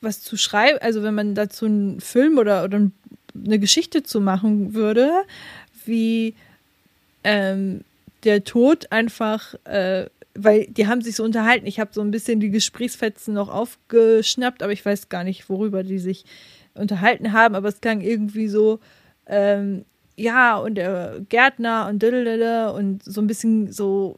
[0.00, 2.90] was zu schreiben, also wenn man dazu einen Film oder, oder
[3.34, 5.10] eine Geschichte zu machen würde,
[5.84, 6.34] wie
[7.24, 7.82] ähm,
[8.24, 11.66] der Tod einfach, äh, weil die haben sich so unterhalten.
[11.66, 15.82] Ich habe so ein bisschen die Gesprächsfetzen noch aufgeschnappt, aber ich weiß gar nicht, worüber
[15.82, 16.24] die sich
[16.74, 18.80] unterhalten haben, aber es klang irgendwie so,
[19.26, 19.84] ähm,
[20.16, 24.16] ja, und der Gärtner und und so ein bisschen so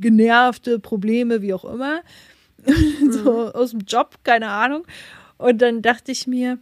[0.00, 2.02] genervte Probleme, wie auch immer.
[3.10, 3.48] so mhm.
[3.54, 4.84] aus dem Job, keine Ahnung.
[5.38, 6.58] Und dann dachte ich mir,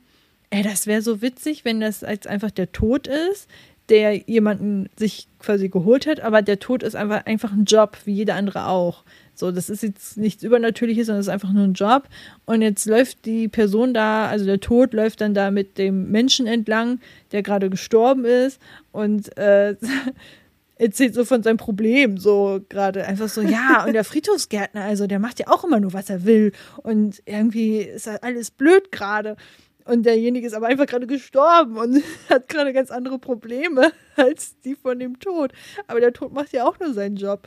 [0.51, 3.49] ey, das wäre so witzig, wenn das als einfach der Tod ist,
[3.89, 8.15] der jemanden sich quasi geholt hat, aber der Tod ist einfach, einfach ein Job, wie
[8.15, 9.05] jeder andere auch.
[9.35, 12.09] So, das ist jetzt nichts Übernatürliches, sondern es ist einfach nur ein Job.
[12.47, 16.47] Und jetzt läuft die Person da, also der Tod läuft dann da mit dem Menschen
[16.47, 17.01] entlang,
[17.33, 18.61] der gerade gestorben ist
[18.93, 19.77] und äh,
[20.77, 25.19] erzählt so von seinem Problem, so gerade einfach so, ja, und der Friedhofsgärtner, also der
[25.19, 26.53] macht ja auch immer nur, was er will.
[26.83, 29.37] Und irgendwie ist alles blöd gerade.
[29.85, 34.75] Und derjenige ist aber einfach gerade gestorben und hat gerade ganz andere Probleme als die
[34.75, 35.53] von dem Tod.
[35.87, 37.47] Aber der Tod macht ja auch nur seinen Job.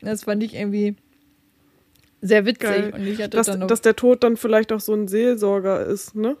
[0.00, 0.96] Das fand ich irgendwie
[2.20, 2.68] sehr witzig.
[2.68, 2.92] Geil.
[2.94, 5.84] Und ich hatte dass, dann noch dass der Tod dann vielleicht auch so ein Seelsorger
[5.86, 6.36] ist, ne?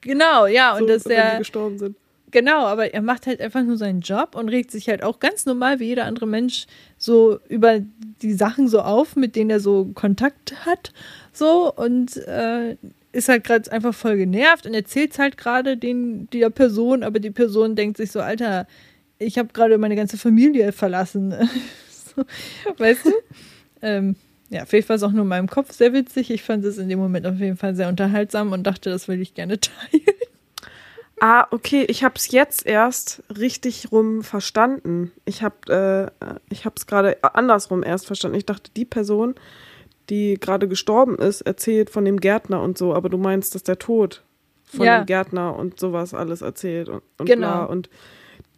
[0.00, 1.96] Genau, ja, und so, dass wenn er die gestorben sind.
[2.30, 5.46] Genau, aber er macht halt einfach nur seinen Job und regt sich halt auch ganz
[5.46, 6.66] normal wie jeder andere Mensch
[6.98, 7.80] so über
[8.22, 10.92] die Sachen so auf, mit denen er so Kontakt hat.
[11.32, 12.76] So und äh,
[13.12, 17.30] ist halt gerade einfach voll genervt und erzählt halt gerade den der Person, aber die
[17.30, 18.66] Person denkt sich so, Alter,
[19.18, 21.34] ich habe gerade meine ganze Familie verlassen.
[21.90, 22.24] so,
[22.78, 23.12] weißt du?
[23.82, 24.16] ähm,
[24.50, 26.30] ja, vielleicht war es auch nur in meinem Kopf sehr witzig.
[26.30, 29.20] Ich fand es in dem Moment auf jeden Fall sehr unterhaltsam und dachte, das will
[29.20, 30.02] ich gerne teilen.
[31.20, 35.12] Ah, okay, ich habe es jetzt erst richtig rum verstanden.
[35.26, 38.38] Ich habe äh, ich es gerade andersrum erst verstanden.
[38.38, 39.34] Ich dachte, die Person,
[40.08, 43.78] die gerade gestorben ist, erzählt von dem Gärtner und so, aber du meinst, dass der
[43.78, 44.22] Tod
[44.64, 44.98] von Ja.
[45.00, 47.38] dem Gärtner und sowas alles erzählt und, und Genau.
[47.46, 47.64] bla.
[47.64, 47.90] und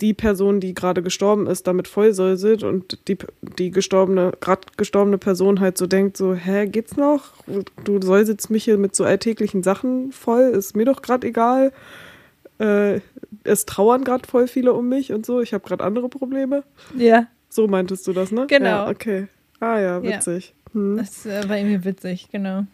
[0.01, 3.19] die Person, die gerade gestorben ist, damit vollsäuselt und die,
[3.59, 7.33] die gestorbene, gerade gestorbene Person halt so denkt, so, hä, geht's noch?
[7.85, 11.73] Du säuselst mich hier mit so alltäglichen Sachen voll, ist mir doch gerade egal.
[12.63, 13.01] Äh,
[13.45, 16.63] es trauern gerade voll viele um mich und so, ich habe gerade andere Probleme.
[16.97, 18.47] Ja, So meintest du das, ne?
[18.49, 18.67] Genau.
[18.67, 19.27] Ja, okay.
[19.61, 20.17] Ah ja, Ja.
[20.17, 20.55] witzig.
[20.73, 20.97] Hm.
[20.97, 22.65] das äh, war irgendwie witzig, genau.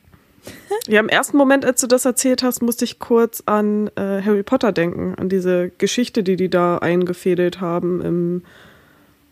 [0.89, 4.43] Ja, im ersten Moment, als du das erzählt hast, musste ich kurz an äh, Harry
[4.43, 8.43] Potter denken, an diese Geschichte, die die da eingefädelt haben im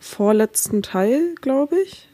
[0.01, 2.09] vorletzten Teil, glaube ich.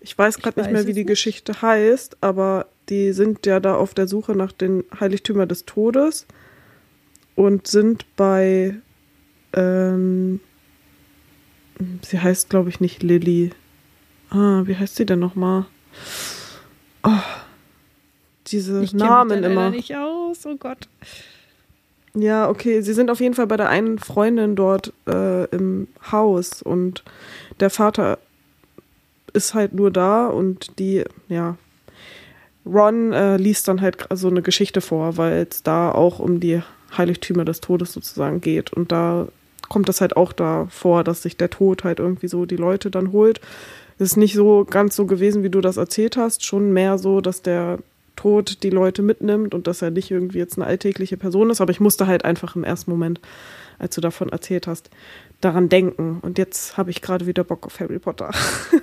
[0.00, 1.08] Ich weiß gerade nicht mehr, wie die nicht.
[1.08, 6.26] Geschichte heißt, aber die sind ja da auf der Suche nach den Heiligtümern des Todes
[7.36, 8.74] und sind bei,
[9.52, 10.40] ähm,
[12.02, 13.50] sie heißt, glaube ich, nicht Lilly.
[14.30, 15.66] Ah, wie heißt sie denn nochmal?
[17.04, 17.10] Oh,
[18.48, 19.70] diese Ich mich Namen leider immer.
[19.70, 20.88] nicht aus, oh Gott.
[22.14, 22.80] Ja, okay.
[22.80, 27.04] Sie sind auf jeden Fall bei der einen Freundin dort äh, im Haus und
[27.60, 28.18] der Vater
[29.34, 31.56] ist halt nur da und die, ja,
[32.64, 36.62] Ron äh, liest dann halt so eine Geschichte vor, weil es da auch um die
[36.96, 38.72] Heiligtümer des Todes sozusagen geht.
[38.72, 39.28] Und da
[39.68, 42.90] kommt das halt auch da vor, dass sich der Tod halt irgendwie so die Leute
[42.90, 43.40] dann holt.
[43.98, 47.20] Es ist nicht so ganz so gewesen, wie du das erzählt hast, schon mehr so,
[47.20, 47.78] dass der
[48.14, 51.60] Tod die Leute mitnimmt und dass er nicht irgendwie jetzt eine alltägliche Person ist.
[51.60, 53.20] Aber ich musste halt einfach im ersten Moment,
[53.78, 54.90] als du davon erzählt hast,
[55.40, 56.18] daran denken.
[56.22, 58.30] Und jetzt habe ich gerade wieder Bock auf Harry Potter.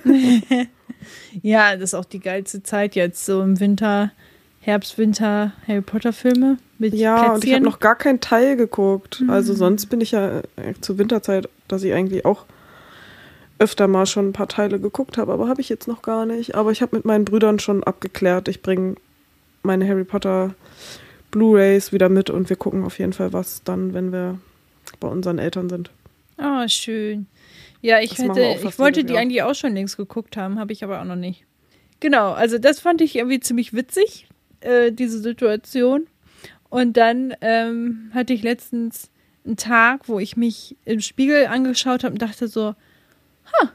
[1.42, 4.12] Ja, das ist auch die geilste Zeit jetzt, so im Winter,
[4.64, 7.62] Herbst, Winter, Harry Potter Filme mit Ja, und ich habe Plätzchen.
[7.64, 9.22] noch gar keinen Teil geguckt.
[9.28, 12.46] Also sonst bin ich ja äh, zur Winterzeit, dass ich eigentlich auch
[13.58, 16.54] öfter mal schon ein paar Teile geguckt habe, aber habe ich jetzt noch gar nicht.
[16.54, 18.96] Aber ich habe mit meinen Brüdern schon abgeklärt, ich bringe
[19.62, 20.54] meine Harry Potter
[21.30, 24.38] Blu-rays wieder mit und wir gucken auf jeden Fall was dann, wenn wir
[24.98, 25.90] bei unseren Eltern sind.
[26.38, 27.26] Oh, schön.
[27.82, 29.22] Ja, ich hätte, ich wollte jedes die Jahr.
[29.22, 31.44] eigentlich auch schon längst geguckt haben, habe ich aber auch noch nicht.
[32.00, 34.26] Genau, also das fand ich irgendwie ziemlich witzig,
[34.64, 36.06] äh, diese Situation.
[36.70, 39.10] Und dann ähm, hatte ich letztens
[39.44, 42.74] einen Tag, wo ich mich im Spiegel angeschaut habe und dachte so,
[43.44, 43.70] ha,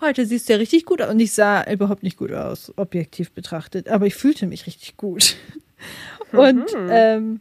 [0.00, 1.10] heute siehst du ja richtig gut aus.
[1.10, 5.36] Und ich sah überhaupt nicht gut aus, objektiv betrachtet, aber ich fühlte mich richtig gut.
[6.32, 7.40] Und, ähm,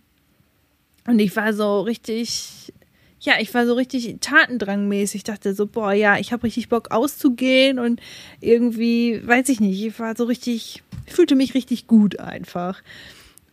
[1.06, 2.74] und ich war so richtig,
[3.20, 5.20] ja, ich war so richtig tatendrangmäßig.
[5.20, 8.02] Ich dachte so, boah, ja, ich habe richtig Bock auszugehen und
[8.40, 12.82] irgendwie, weiß ich nicht, ich war so richtig, ich fühlte mich richtig gut einfach.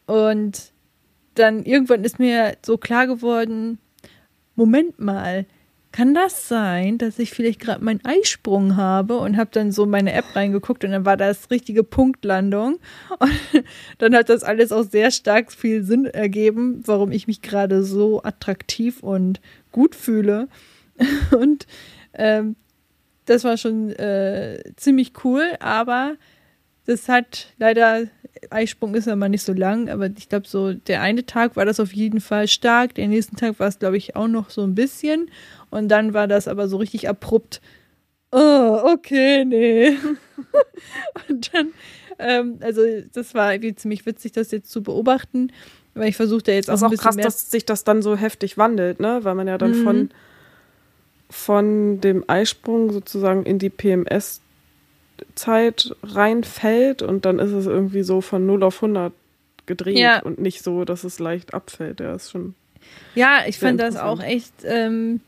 [0.07, 0.73] Und
[1.35, 3.79] dann irgendwann ist mir so klar geworden,
[4.55, 5.47] Moment mal,
[5.97, 10.13] kann das sein, dass ich vielleicht gerade meinen Eisprung habe und habe dann so meine
[10.13, 12.79] App reingeguckt und dann war das richtige Punktlandung?
[13.19, 13.33] Und
[13.99, 18.23] dann hat das alles auch sehr stark viel Sinn ergeben, warum ich mich gerade so
[18.23, 19.41] attraktiv und
[19.73, 20.49] gut fühle.
[21.31, 21.67] Und
[22.13, 22.57] ähm,
[23.25, 26.17] das war schon äh, ziemlich cool, aber
[26.85, 28.07] das hat leider,
[28.51, 31.65] Eisprung ist ja mal nicht so lang, aber ich glaube, so der eine Tag war
[31.65, 34.63] das auf jeden Fall stark, der nächsten Tag war es, glaube ich, auch noch so
[34.63, 35.31] ein bisschen
[35.71, 37.61] und dann war das aber so richtig abrupt.
[38.33, 39.97] Oh, okay, nee.
[41.29, 41.69] und dann,
[42.19, 45.53] ähm, also das war irgendwie ziemlich witzig, das jetzt zu beobachten,
[45.95, 48.17] weil ich versuchte jetzt auch Das ist auch bisschen krass, dass sich das dann so
[48.17, 49.21] heftig wandelt, ne?
[49.23, 49.83] Weil man ja dann Mhm.
[49.83, 50.09] von,
[51.31, 53.71] von dem Eisprung sozusagen in die
[55.17, 59.13] PMS-Zeit reinfällt und dann ist es irgendwie so von 0 auf 100
[59.67, 60.21] gedreht Ja.
[60.23, 62.01] und nicht so, dass es leicht abfällt.
[62.01, 62.55] Der ist schon.
[63.15, 65.21] Ja, ich fand das auch echt ähm,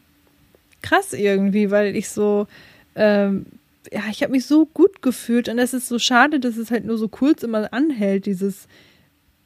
[0.82, 2.46] krass irgendwie, weil ich so,
[2.94, 3.46] ähm,
[3.90, 6.84] ja, ich habe mich so gut gefühlt und es ist so schade, dass es halt
[6.84, 8.68] nur so kurz immer anhält, dieses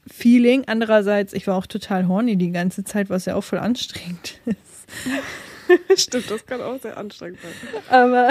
[0.06, 0.64] Feeling.
[0.66, 4.58] Andererseits, ich war auch total horny die ganze Zeit, was ja auch voll anstrengend ist.
[6.02, 7.82] Stimmt, das kann auch sehr anstrengend sein.
[7.88, 8.30] Aber,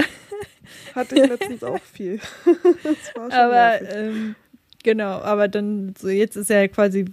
[0.95, 2.19] Hatte ich letztens auch viel.
[2.45, 4.35] das war schon aber ähm,
[4.83, 7.05] genau, aber dann, so jetzt ist ja quasi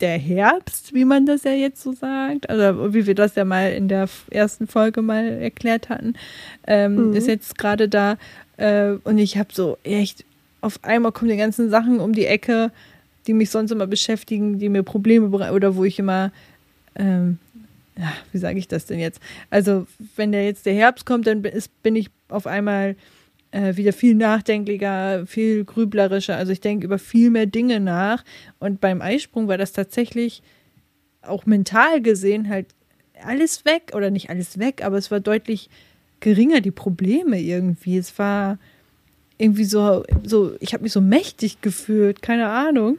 [0.00, 3.72] der Herbst, wie man das ja jetzt so sagt, also wie wir das ja mal
[3.72, 6.14] in der ersten Folge mal erklärt hatten,
[6.66, 7.16] ähm, mhm.
[7.16, 8.16] ist jetzt gerade da.
[8.56, 10.24] Äh, und ich habe so echt,
[10.60, 12.70] auf einmal kommen die ganzen Sachen um die Ecke,
[13.26, 16.32] die mich sonst immer beschäftigen, die mir Probleme bereiten oder wo ich immer,
[16.94, 17.38] ähm,
[17.96, 19.20] ja, wie sage ich das denn jetzt?
[19.50, 22.96] Also, wenn der jetzt der Herbst kommt, dann ist, bin ich auf einmal
[23.50, 26.36] äh, wieder viel nachdenklicher, viel grüblerischer.
[26.36, 28.24] Also ich denke über viel mehr Dinge nach.
[28.58, 30.42] Und beim Eisprung war das tatsächlich
[31.22, 32.66] auch mental gesehen halt
[33.22, 33.92] alles weg.
[33.94, 35.70] Oder nicht alles weg, aber es war deutlich
[36.20, 37.96] geringer, die Probleme irgendwie.
[37.96, 38.58] Es war
[39.38, 42.98] irgendwie so, so ich habe mich so mächtig gefühlt, keine Ahnung.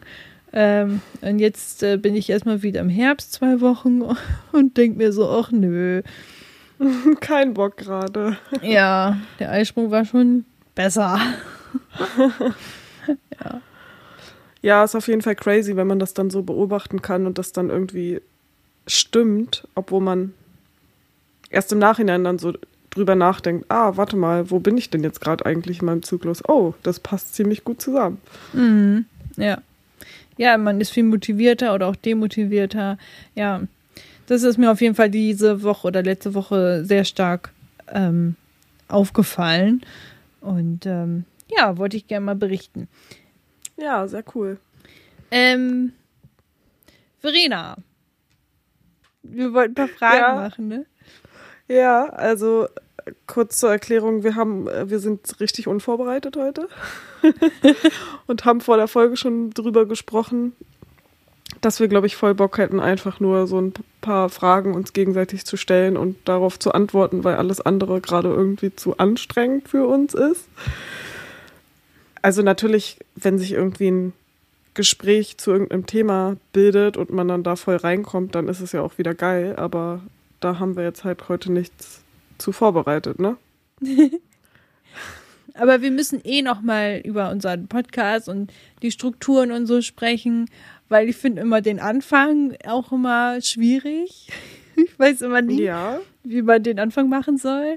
[0.51, 4.01] Ähm, und jetzt äh, bin ich erstmal wieder im Herbst zwei Wochen
[4.51, 6.01] und denke mir so, ach nö,
[7.19, 8.37] Kein Bock gerade.
[8.61, 11.19] Ja, der Eisprung war schon besser.
[13.43, 13.61] ja.
[14.61, 17.53] Ja, ist auf jeden Fall crazy, wenn man das dann so beobachten kann und das
[17.53, 18.21] dann irgendwie
[18.87, 20.33] stimmt, obwohl man
[21.49, 22.53] erst im Nachhinein dann so
[22.89, 26.43] drüber nachdenkt, ah, warte mal, wo bin ich denn jetzt gerade eigentlich in meinem Zyklus?
[26.47, 28.19] Oh, das passt ziemlich gut zusammen.
[28.53, 29.05] Mhm.
[29.37, 29.59] Ja.
[30.37, 32.97] Ja, man ist viel motivierter oder auch demotivierter.
[33.35, 33.61] Ja,
[34.29, 37.51] das ist mir auf jeden Fall diese Woche oder letzte Woche sehr stark
[37.87, 38.35] ähm,
[38.87, 39.81] aufgefallen.
[40.39, 42.87] Und ähm, ja, wollte ich gerne mal berichten.
[43.75, 44.59] Ja, sehr cool.
[45.31, 45.93] Ähm,
[47.17, 47.77] Verena,
[49.23, 50.35] wir wollten ein paar Fragen ja.
[50.35, 50.85] machen, ne?
[51.67, 52.67] Ja, also
[53.25, 56.67] kurz zur Erklärung, wir haben, wir sind richtig unvorbereitet heute
[58.27, 60.53] und haben vor der Folge schon drüber gesprochen,
[61.61, 65.45] dass wir, glaube ich, voll Bock hätten, einfach nur so ein paar Fragen uns gegenseitig
[65.45, 70.13] zu stellen und darauf zu antworten, weil alles andere gerade irgendwie zu anstrengend für uns
[70.13, 70.47] ist.
[72.21, 74.13] Also natürlich, wenn sich irgendwie ein
[74.73, 78.81] Gespräch zu irgendeinem Thema bildet und man dann da voll reinkommt, dann ist es ja
[78.81, 80.01] auch wieder geil, aber
[80.39, 82.01] da haben wir jetzt halt heute nichts
[82.37, 83.35] zu vorbereitet, ne?
[85.53, 90.49] aber wir müssen eh noch mal über unseren Podcast und die Strukturen und so sprechen
[90.89, 94.27] weil ich finde immer den Anfang auch immer schwierig.
[94.81, 95.99] Ich weiß immer nie, ja.
[96.23, 97.75] wie man den Anfang machen soll.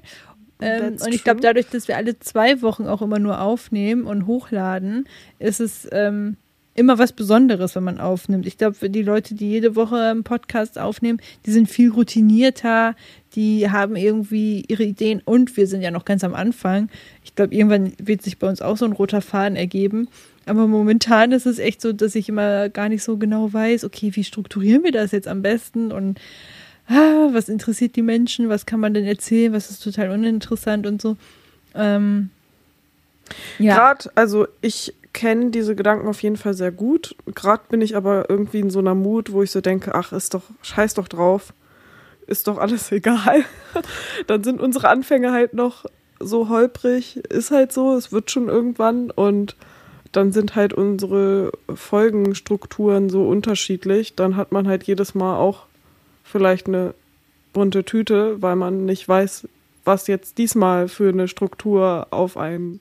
[0.61, 4.29] Ähm, und ich glaube, dadurch, dass wir alle zwei Wochen auch immer nur aufnehmen und
[4.29, 5.09] hochladen,
[5.41, 6.37] ist es ähm,
[6.75, 8.47] immer was Besonderes, wenn man aufnimmt.
[8.47, 12.95] Ich glaube, die Leute, die jede Woche einen Podcast aufnehmen, die sind viel routinierter,
[13.35, 16.89] die haben irgendwie ihre Ideen und wir sind ja noch ganz am Anfang.
[17.25, 20.09] Ich glaube, irgendwann wird sich bei uns auch so ein roter Faden ergeben.
[20.47, 24.11] Aber momentan ist es echt so, dass ich immer gar nicht so genau weiß, okay,
[24.15, 26.21] wie strukturieren wir das jetzt am besten und
[26.89, 31.01] ah, was interessiert die Menschen, was kann man denn erzählen, was ist total uninteressant und
[31.01, 31.17] so.
[31.75, 32.31] Ähm,
[33.59, 33.77] ja.
[33.77, 37.15] Gerade, also ich kenne diese Gedanken auf jeden Fall sehr gut.
[37.35, 40.35] Gerade bin ich aber irgendwie in so einer Mut, wo ich so denke, ach, ist
[40.35, 41.53] doch, scheiß doch drauf,
[42.27, 43.45] ist doch alles egal.
[44.27, 45.85] Dann sind unsere Anfänge halt noch
[46.19, 49.57] so holprig, ist halt so, es wird schon irgendwann und
[50.13, 54.15] dann sind halt unsere Folgenstrukturen so unterschiedlich.
[54.15, 55.65] Dann hat man halt jedes Mal auch
[56.23, 56.95] vielleicht eine
[57.53, 59.49] bunte Tüte, weil man nicht weiß,
[59.85, 62.81] was jetzt diesmal für eine Struktur auf einen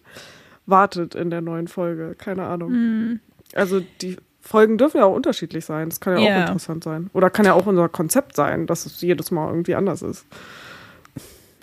[0.65, 2.15] wartet in der neuen Folge.
[2.17, 2.71] Keine Ahnung.
[2.71, 3.19] Mhm.
[3.53, 5.89] Also die Folgen dürfen ja auch unterschiedlich sein.
[5.89, 6.37] Das kann ja yeah.
[6.37, 7.09] auch interessant sein.
[7.13, 10.25] Oder kann ja auch unser Konzept sein, dass es jedes Mal irgendwie anders ist.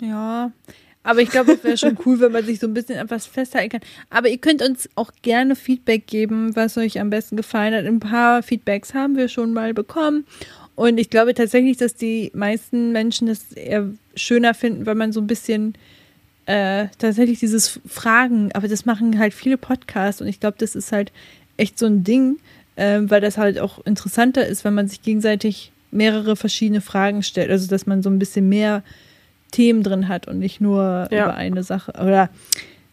[0.01, 0.51] Ja,
[1.03, 3.69] aber ich glaube, es wäre schon cool, wenn man sich so ein bisschen etwas festhalten
[3.69, 3.89] kann.
[4.09, 7.85] Aber ihr könnt uns auch gerne Feedback geben, was euch am besten gefallen hat.
[7.85, 10.25] Ein paar Feedbacks haben wir schon mal bekommen.
[10.75, 15.19] Und ich glaube tatsächlich, dass die meisten Menschen das eher schöner finden, weil man so
[15.19, 15.73] ein bisschen
[16.45, 20.91] äh, tatsächlich dieses Fragen, aber das machen halt viele Podcasts und ich glaube, das ist
[20.91, 21.11] halt
[21.57, 22.37] echt so ein Ding,
[22.75, 27.51] äh, weil das halt auch interessanter ist, wenn man sich gegenseitig mehrere verschiedene Fragen stellt.
[27.51, 28.83] Also, dass man so ein bisschen mehr
[29.51, 31.25] Themen drin hat und nicht nur ja.
[31.25, 31.93] über eine Sache.
[31.93, 32.29] Oder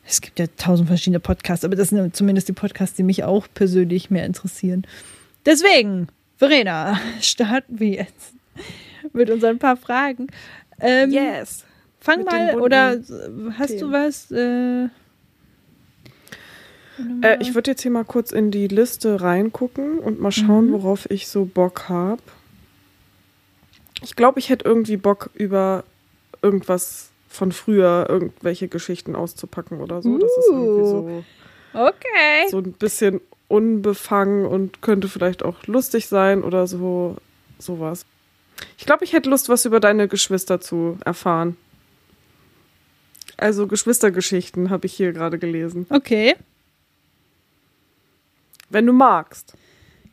[0.06, 3.46] es gibt ja tausend verschiedene Podcasts, aber das sind zumindest die Podcasts, die mich auch
[3.52, 4.86] persönlich mehr interessieren.
[5.44, 8.34] Deswegen, Verena, starten wir jetzt
[9.12, 10.28] mit unseren paar Fragen.
[10.80, 11.64] Ähm, yes.
[12.00, 13.00] Fang mal, oder
[13.58, 13.80] hast Themen.
[13.80, 14.30] du was?
[14.30, 14.88] Äh,
[17.22, 20.72] äh, ich würde jetzt hier mal kurz in die Liste reingucken und mal schauen, mhm.
[20.72, 22.22] worauf ich so Bock habe.
[24.02, 25.84] Ich glaube, ich hätte irgendwie Bock über
[26.42, 30.18] irgendwas von früher, irgendwelche Geschichten auszupacken oder so.
[30.18, 31.24] Das ist irgendwie so.
[31.74, 32.48] Uh, okay.
[32.50, 37.16] So ein bisschen unbefangen und könnte vielleicht auch lustig sein oder so
[37.58, 38.04] sowas.
[38.78, 41.56] Ich glaube, ich hätte Lust, was über deine Geschwister zu erfahren.
[43.36, 45.86] Also Geschwistergeschichten habe ich hier gerade gelesen.
[45.90, 46.36] Okay.
[48.70, 49.54] Wenn du magst.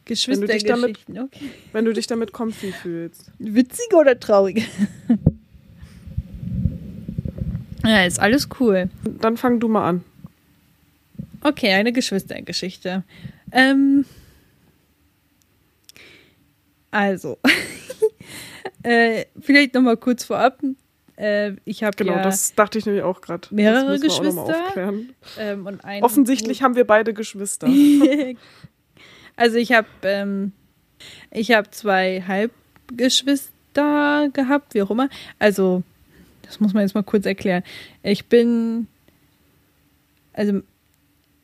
[0.06, 1.50] Geschwistergeschichten, wenn okay.
[1.72, 3.32] Wenn du dich damit comfy fühlst.
[3.40, 4.68] Witzig oder traurig?
[7.84, 8.90] Ja, ist alles cool.
[9.04, 10.04] Dann fang du mal an.
[11.42, 13.04] Okay, eine Geschwistergeschichte.
[13.52, 14.06] Ähm,
[16.92, 17.38] also,
[18.84, 20.62] äh, vielleicht noch mal kurz vorab.
[21.16, 23.48] Äh, ich habe genau, ja das dachte ich nämlich auch gerade.
[23.52, 24.94] Mehrere Geschwister.
[25.38, 27.68] Ähm, und Offensichtlich haben wir beide Geschwister.
[29.36, 30.54] also ich habe ähm,
[31.32, 35.10] ich habe zwei Halbgeschwister gehabt, wie auch immer.
[35.40, 35.84] Also
[36.54, 37.64] das muss man jetzt mal kurz erklären.
[38.04, 38.88] Ich bin
[40.34, 40.62] also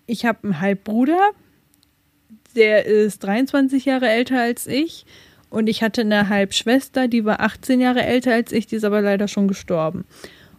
[0.07, 1.31] ich habe einen Halbbruder,
[2.55, 5.05] der ist 23 Jahre älter als ich
[5.49, 9.01] und ich hatte eine Halbschwester, die war 18 Jahre älter als ich, die ist aber
[9.01, 10.05] leider schon gestorben.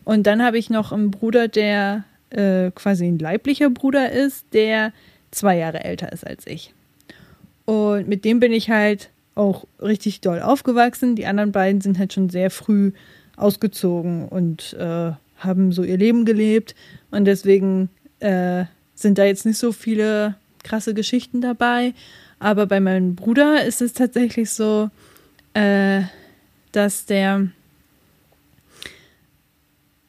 [0.04, 4.92] Und dann habe ich noch einen Bruder, der äh, quasi ein leiblicher Bruder ist, der
[5.30, 6.72] zwei Jahre älter ist als ich.
[7.66, 11.16] Und mit dem bin ich halt auch richtig doll aufgewachsen.
[11.16, 12.92] Die anderen beiden sind halt schon sehr früh
[13.40, 16.74] ausgezogen und äh, haben so ihr Leben gelebt.
[17.10, 17.88] Und deswegen
[18.20, 18.64] äh,
[18.94, 21.94] sind da jetzt nicht so viele krasse Geschichten dabei.
[22.38, 24.90] Aber bei meinem Bruder ist es tatsächlich so,
[25.54, 26.02] äh,
[26.72, 27.48] dass der.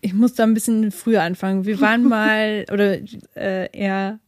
[0.04, 1.66] Ich muss da ein bisschen früher anfangen.
[1.66, 2.98] Wir waren mal, oder
[3.36, 4.20] äh, er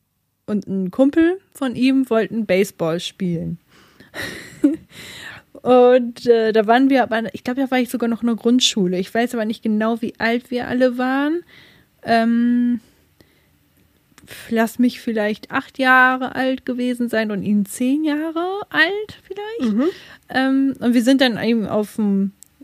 [0.46, 3.58] und ein Kumpel von ihm wollten Baseball spielen.
[5.64, 8.36] und äh, da waren wir aber, ich glaube, da war ich sogar noch in der
[8.36, 9.00] Grundschule.
[9.00, 11.42] Ich weiß aber nicht genau, wie alt wir alle waren.
[12.04, 12.82] Ähm,
[14.50, 19.74] lass mich vielleicht acht Jahre alt gewesen sein und ihn zehn Jahre alt vielleicht.
[19.74, 19.86] Mhm.
[20.30, 21.98] Ähm, und wir sind dann eben auf,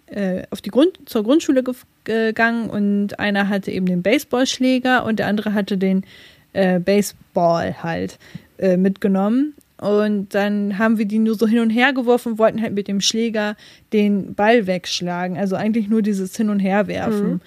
[0.08, 1.64] äh, auf die Grund zur Grundschule
[2.04, 6.04] gegangen und einer hatte eben den Baseballschläger und der andere hatte den
[6.52, 8.20] äh, Baseball halt
[8.58, 9.54] äh, mitgenommen.
[9.82, 12.88] Und dann haben wir die nur so hin und her geworfen und wollten halt mit
[12.88, 13.56] dem Schläger
[13.94, 15.38] den Ball wegschlagen.
[15.38, 17.30] Also eigentlich nur dieses Hin und Her werfen.
[17.30, 17.42] Mhm.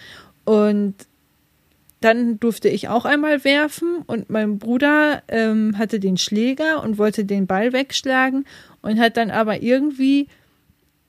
[0.45, 0.95] Und
[2.01, 7.25] dann durfte ich auch einmal werfen und mein Bruder ähm, hatte den Schläger und wollte
[7.25, 8.45] den Ball wegschlagen
[8.81, 10.29] und hat dann aber irgendwie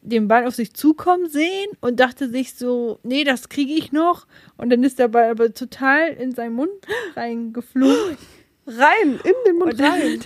[0.01, 4.27] den Ball auf sich zukommen sehen und dachte sich so, nee, das kriege ich noch.
[4.57, 6.71] Und dann ist der Ball aber total in seinen Mund
[7.15, 8.17] reingeflogen.
[8.67, 10.21] Rein, in den Mund rein.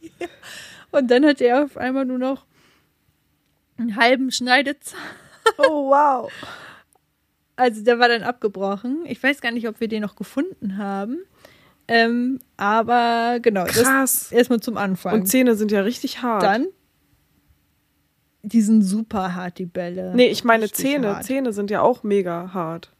[0.90, 2.46] Und dann hat er auf einmal nur noch
[3.76, 5.00] einen halben Schneidezahn.
[5.58, 6.30] Oh, wow.
[7.56, 9.04] Also der war dann abgebrochen.
[9.04, 11.18] Ich weiß gar nicht, ob wir den noch gefunden haben.
[11.88, 14.32] Ähm, aber genau, Krass.
[14.32, 15.12] erstmal zum Anfang.
[15.12, 16.42] Und Zähne sind ja richtig hart.
[16.42, 16.68] Dann,
[18.42, 20.14] die sind super hart, die Bälle.
[20.14, 21.16] Nee, ich meine richtig Zähne.
[21.16, 21.24] Hart.
[21.24, 22.92] Zähne sind ja auch mega hart.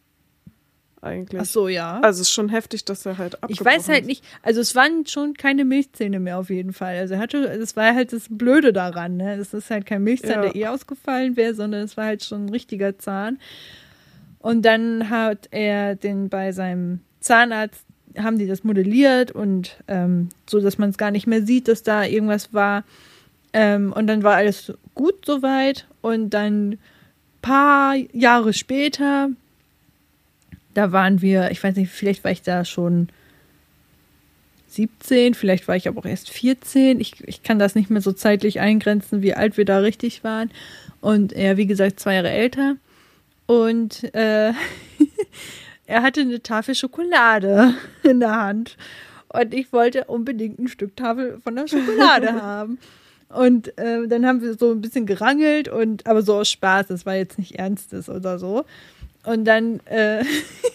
[1.02, 1.40] Eigentlich.
[1.40, 2.00] Ach so, ja.
[2.00, 4.74] Also es ist schon heftig, dass er halt abgebrochen Ich weiß halt nicht, also es
[4.74, 6.98] waren schon keine Milchzähne mehr auf jeden Fall.
[6.98, 9.34] Also er hatte, das war halt das Blöde daran, ne?
[9.36, 10.40] Es ist halt kein Milchzahn, ja.
[10.42, 13.38] der eh ausgefallen wäre, sondern es war halt schon ein richtiger Zahn.
[14.40, 17.84] Und dann hat er den bei seinem Zahnarzt,
[18.18, 21.82] haben die das modelliert und ähm, so, dass man es gar nicht mehr sieht, dass
[21.82, 22.84] da irgendwas war.
[23.52, 25.86] Ähm, und dann war alles gut soweit.
[26.02, 26.78] Und dann
[27.42, 29.30] paar Jahre später,
[30.74, 33.08] da waren wir, ich weiß nicht, vielleicht war ich da schon
[34.68, 37.00] 17, vielleicht war ich aber auch erst 14.
[37.00, 40.50] Ich, ich kann das nicht mehr so zeitlich eingrenzen, wie alt wir da richtig waren.
[41.00, 42.76] Und er, wie gesagt, zwei Jahre älter.
[43.46, 44.52] Und äh,
[45.86, 48.76] er hatte eine Tafel Schokolade in der Hand.
[49.28, 52.78] Und ich wollte unbedingt ein Stück Tafel von der Schokolade haben.
[53.28, 57.06] Und äh, dann haben wir so ein bisschen gerangelt und aber so aus Spaß, das
[57.06, 58.64] war jetzt nicht Ernstes oder so.
[59.24, 60.24] Und dann äh,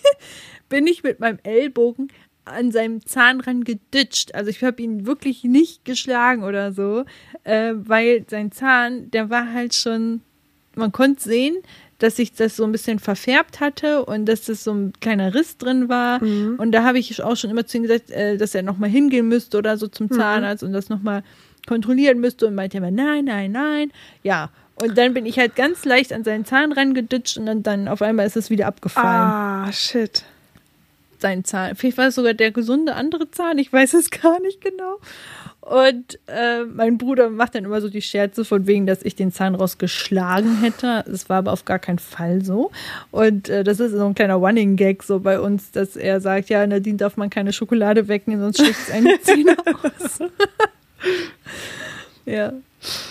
[0.69, 2.09] bin ich mit meinem Ellbogen
[2.45, 4.35] an seinem Zahn ran geditscht.
[4.35, 7.05] Also ich habe ihn wirklich nicht geschlagen oder so,
[7.43, 10.21] äh, weil sein Zahn, der war halt schon,
[10.75, 11.55] man konnte sehen,
[11.99, 15.57] dass sich das so ein bisschen verfärbt hatte und dass das so ein kleiner Riss
[15.57, 16.23] drin war.
[16.23, 16.55] Mhm.
[16.59, 19.27] Und da habe ich auch schon immer zu ihm gesagt, äh, dass er nochmal hingehen
[19.27, 20.15] müsste oder so zum mhm.
[20.15, 20.67] Zahnarzt mhm.
[20.67, 21.23] und das nochmal
[21.67, 23.91] kontrollieren müsste und meinte immer, nein, nein, nein.
[24.23, 24.51] Ja.
[24.75, 28.01] Und dann bin ich halt ganz leicht an seinen Zahn rangeditscht und dann, dann auf
[28.01, 29.07] einmal ist es wieder abgefallen.
[29.07, 30.23] Ah, shit.
[31.19, 31.75] Sein Zahn.
[31.75, 34.99] Vielleicht war es sogar der gesunde andere Zahn, ich weiß es gar nicht genau.
[35.65, 39.31] Und äh, mein Bruder macht dann immer so die Scherze von wegen, dass ich den
[39.31, 41.03] Zahn rausgeschlagen hätte.
[41.11, 42.69] Es war aber auf gar keinen Fall so.
[43.09, 46.49] Und äh, das ist so ein kleiner Running Gag so bei uns, dass er sagt,
[46.49, 50.19] ja, Nadine darf man keine Schokolade wecken, sonst schlägt es eine Zähne aus.
[52.25, 52.53] ja.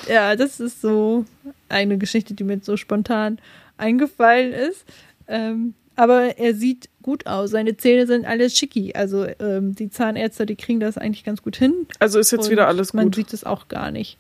[0.08, 1.24] Ja, das ist so
[1.68, 3.38] eine Geschichte, die mir so spontan
[3.76, 4.84] eingefallen ist.
[5.28, 7.50] Ähm, Aber er sieht gut aus.
[7.50, 8.94] Seine Zähne sind alles schicki.
[8.94, 11.86] Also ähm, die Zahnärzte, die kriegen das eigentlich ganz gut hin.
[11.98, 13.00] Also ist jetzt und wieder alles gut.
[13.00, 14.16] Man sieht es auch gar nicht.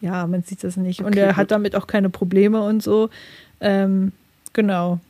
[0.00, 1.00] Ja, man sieht das nicht.
[1.00, 1.36] Okay, und er gut.
[1.36, 3.10] hat damit auch keine Probleme und so.
[3.60, 4.12] Ähm,
[4.52, 5.00] genau.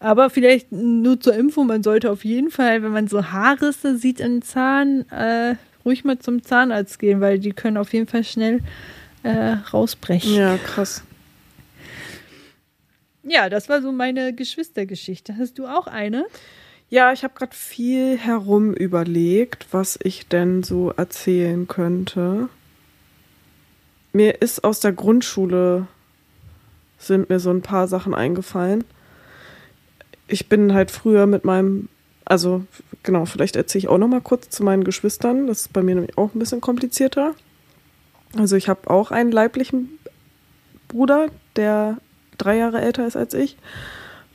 [0.00, 4.20] Aber vielleicht nur zur Info, man sollte auf jeden Fall, wenn man so Haarrisse sieht
[4.20, 8.60] im Zahn, äh, ruhig mal zum Zahnarzt gehen, weil die können auf jeden Fall schnell
[9.28, 10.34] äh, rausbrechen.
[10.34, 11.02] Ja, krass.
[13.22, 15.36] Ja, das war so meine Geschwistergeschichte.
[15.36, 16.24] Hast du auch eine?
[16.88, 22.48] Ja, ich habe gerade viel herum überlegt, was ich denn so erzählen könnte.
[24.14, 25.86] Mir ist aus der Grundschule
[26.96, 28.84] sind mir so ein paar Sachen eingefallen.
[30.26, 31.90] Ich bin halt früher mit meinem,
[32.24, 32.64] also
[33.02, 35.46] genau, vielleicht erzähle ich auch noch mal kurz zu meinen Geschwistern.
[35.46, 37.34] Das ist bei mir nämlich auch ein bisschen komplizierter.
[38.36, 39.98] Also ich habe auch einen leiblichen
[40.88, 41.98] Bruder, der
[42.36, 43.56] drei Jahre älter ist als ich.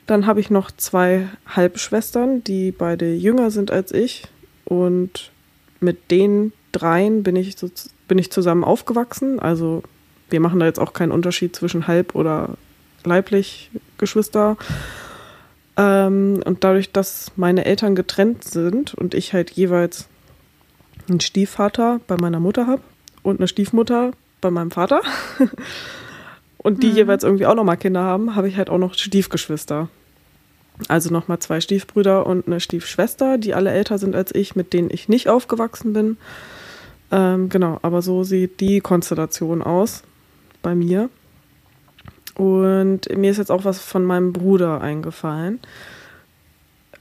[0.06, 4.24] Dann habe ich noch zwei Halbschwestern, die beide jünger sind als ich.
[4.66, 5.32] Und
[5.80, 7.70] mit den dreien bin ich, so,
[8.08, 9.40] bin ich zusammen aufgewachsen.
[9.40, 9.84] Also
[10.30, 12.58] wir machen da jetzt auch keinen Unterschied zwischen halb oder
[13.06, 14.58] leiblich Geschwister.
[15.78, 20.08] Ähm, und dadurch, dass meine Eltern getrennt sind und ich halt jeweils
[21.10, 22.82] einen Stiefvater bei meiner Mutter habe
[23.24, 24.12] und eine Stiefmutter
[24.42, 25.02] bei meinem Vater
[26.58, 26.96] und die mhm.
[26.96, 29.90] jeweils irgendwie auch nochmal Kinder haben, habe ich halt auch noch Stiefgeschwister.
[30.88, 34.90] Also nochmal zwei Stiefbrüder und eine Stiefschwester, die alle älter sind als ich, mit denen
[34.92, 36.18] ich nicht aufgewachsen bin.
[37.12, 40.04] Ähm, genau, aber so sieht die Konstellation aus
[40.62, 41.10] bei mir.
[42.36, 45.60] Und mir ist jetzt auch was von meinem Bruder eingefallen,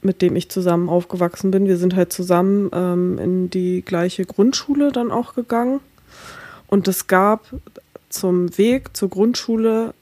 [0.03, 1.67] mit dem ich zusammen aufgewachsen bin.
[1.67, 5.81] Wir sind halt zusammen ähm, in die gleiche Grundschule dann auch gegangen.
[6.73, 7.53] Und es gab
[8.09, 9.93] zum Weg zur Grundschule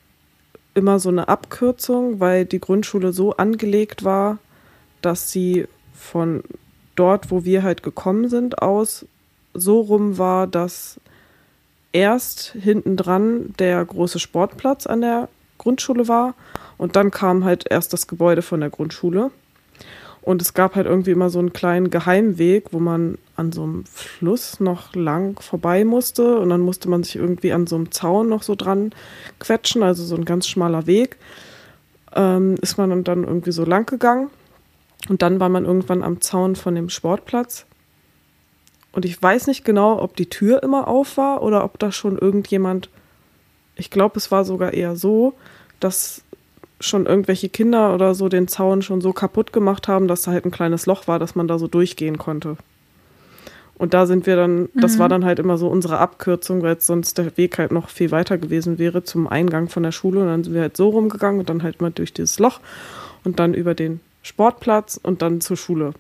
[0.75, 4.39] immer so eine Abkürzung, weil die Grundschule so angelegt war,
[5.03, 6.45] dass sie von
[6.95, 9.05] dort, wo wir halt gekommen sind, aus
[9.53, 11.01] so rum war, dass
[11.93, 16.35] erst hinten dran der große Sportplatz an der Grundschule war
[16.79, 19.33] und dann kam halt erst das Gebäude von der Grundschule.
[20.23, 23.85] Und es gab halt irgendwie immer so einen kleinen Geheimweg, wo man an so einem
[23.87, 26.39] Fluss noch lang vorbei musste.
[26.39, 28.93] Und dann musste man sich irgendwie an so einem Zaun noch so dran
[29.39, 31.17] quetschen, also so ein ganz schmaler Weg.
[32.15, 34.31] Ähm, ist man dann irgendwie so lang gegangen.
[35.09, 37.67] Und dann war man irgendwann am Zaun von dem Sportplatz.
[38.93, 42.19] Und ich weiß nicht genau, ob die Tür immer auf war oder ob da schon
[42.19, 42.91] irgendjemand,
[43.77, 45.35] ich glaube, es war sogar eher so,
[45.79, 46.23] dass
[46.81, 50.45] schon irgendwelche Kinder oder so den Zaun schon so kaputt gemacht haben, dass da halt
[50.45, 52.57] ein kleines Loch war, dass man da so durchgehen konnte.
[53.81, 55.11] Und da sind wir dann, das war mhm.
[55.11, 58.79] dann halt immer so unsere Abkürzung, weil sonst der Weg halt noch viel weiter gewesen
[58.79, 60.21] wäre zum Eingang von der Schule.
[60.21, 62.61] Und dann sind wir halt so rumgegangen und dann halt mal durch dieses Loch
[63.25, 65.95] und dann über den Sportplatz und dann zur Schule.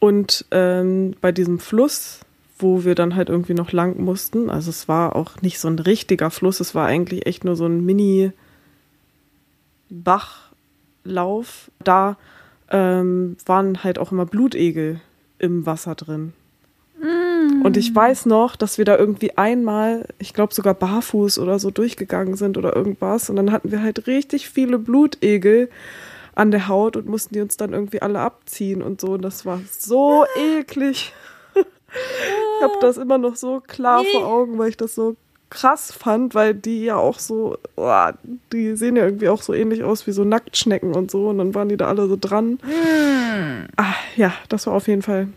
[0.00, 2.18] Und ähm, bei diesem Fluss,
[2.58, 5.78] wo wir dann halt irgendwie noch lang mussten, also es war auch nicht so ein
[5.78, 8.32] richtiger Fluss, es war eigentlich echt nur so ein Mini-
[9.88, 12.16] Bachlauf, da
[12.70, 15.00] ähm, waren halt auch immer Blutegel
[15.44, 16.32] im Wasser drin.
[16.98, 17.62] Mm.
[17.62, 21.70] Und ich weiß noch, dass wir da irgendwie einmal, ich glaube sogar barfuß oder so
[21.70, 23.30] durchgegangen sind oder irgendwas.
[23.30, 25.70] Und dann hatten wir halt richtig viele Blutegel
[26.34, 29.12] an der Haut und mussten die uns dann irgendwie alle abziehen und so.
[29.12, 30.24] Und das war so
[30.58, 31.12] eklig.
[31.54, 35.16] ich habe das immer noch so klar vor Augen, weil ich das so
[35.54, 38.08] krass fand, weil die ja auch so, oh,
[38.52, 41.28] die sehen ja irgendwie auch so ähnlich aus wie so Nacktschnecken und so.
[41.28, 42.58] Und dann waren die da alle so dran.
[42.62, 43.68] Mm.
[43.76, 45.28] Ah, ja, das war auf jeden Fall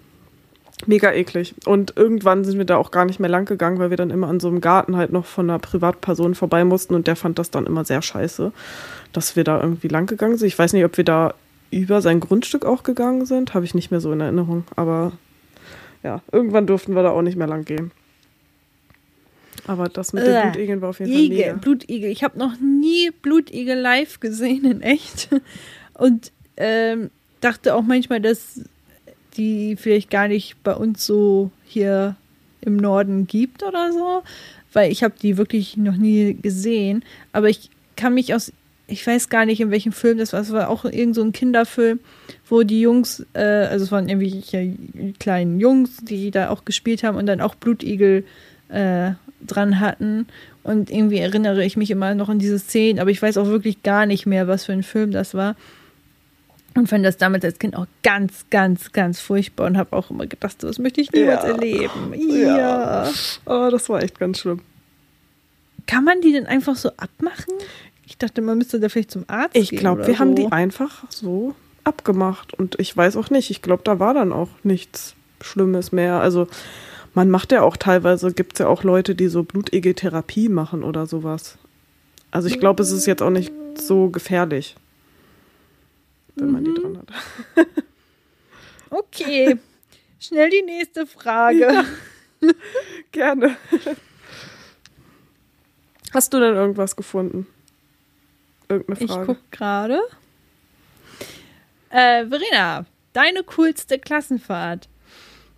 [0.85, 1.55] mega eklig.
[1.65, 4.27] Und irgendwann sind wir da auch gar nicht mehr lang gegangen, weil wir dann immer
[4.27, 7.49] an so einem Garten halt noch von einer Privatperson vorbei mussten und der fand das
[7.49, 8.51] dann immer sehr scheiße,
[9.13, 10.47] dass wir da irgendwie lang gegangen sind.
[10.47, 11.33] Ich weiß nicht, ob wir da
[11.71, 15.13] über sein Grundstück auch gegangen sind, habe ich nicht mehr so in Erinnerung, aber
[16.03, 17.91] ja, irgendwann durften wir da auch nicht mehr lang gehen.
[19.67, 21.53] Aber das mit den äh, Blutigeln war auf jeden Fall Igel, mega.
[21.53, 22.09] Blutigel.
[22.09, 25.29] Ich habe noch nie Blutigel live gesehen, in echt.
[25.93, 27.11] Und ähm,
[27.41, 28.61] dachte auch manchmal, dass
[29.35, 32.15] die vielleicht gar nicht bei uns so hier
[32.61, 34.23] im Norden gibt oder so,
[34.73, 37.03] weil ich habe die wirklich noch nie gesehen.
[37.33, 38.51] Aber ich kann mich aus,
[38.87, 40.41] ich weiß gar nicht, in welchem Film das war.
[40.41, 41.99] Es war auch irgend so ein Kinderfilm,
[42.49, 44.73] wo die Jungs, äh, also es waren irgendwelche
[45.19, 48.25] kleinen Jungs, die da auch gespielt haben und dann auch Blutigel
[48.69, 49.11] äh,
[49.47, 50.27] dran hatten.
[50.63, 53.83] Und irgendwie erinnere ich mich immer noch an diese Szenen, aber ich weiß auch wirklich
[53.83, 55.55] gar nicht mehr, was für ein Film das war.
[56.75, 60.27] Und fand das damals als Kind auch ganz, ganz, ganz furchtbar und habe auch immer
[60.27, 61.49] gedacht, das möchte ich niemals ja.
[61.49, 62.13] erleben.
[62.13, 62.57] Ja.
[62.57, 63.11] ja.
[63.45, 64.61] Oh, das war echt ganz schlimm.
[65.87, 67.53] Kann man die denn einfach so abmachen?
[68.05, 69.77] Ich dachte, man müsste da vielleicht zum Arzt ich gehen.
[69.77, 70.19] Ich glaube, wir so.
[70.19, 72.53] haben die einfach so abgemacht.
[72.53, 73.49] Und ich weiß auch nicht.
[73.49, 76.21] Ich glaube, da war dann auch nichts Schlimmes mehr.
[76.21, 76.47] Also
[77.17, 81.07] man macht ja auch teilweise, gibt es ja auch Leute, die so Blut-EG-Therapie machen oder
[81.07, 81.57] sowas.
[82.29, 84.75] Also ich glaube, es ist jetzt auch nicht so gefährlich,
[86.35, 86.75] wenn man die mhm.
[86.75, 87.67] dran hat.
[88.91, 89.57] okay,
[90.19, 91.59] schnell die nächste Frage.
[91.59, 91.85] Ja.
[93.11, 93.57] Gerne.
[96.13, 97.47] Hast du denn irgendwas gefunden?
[98.69, 99.21] Irgendeine Frage?
[99.21, 99.99] Ich gucke gerade.
[101.89, 104.87] Äh, Verena, deine coolste Klassenfahrt?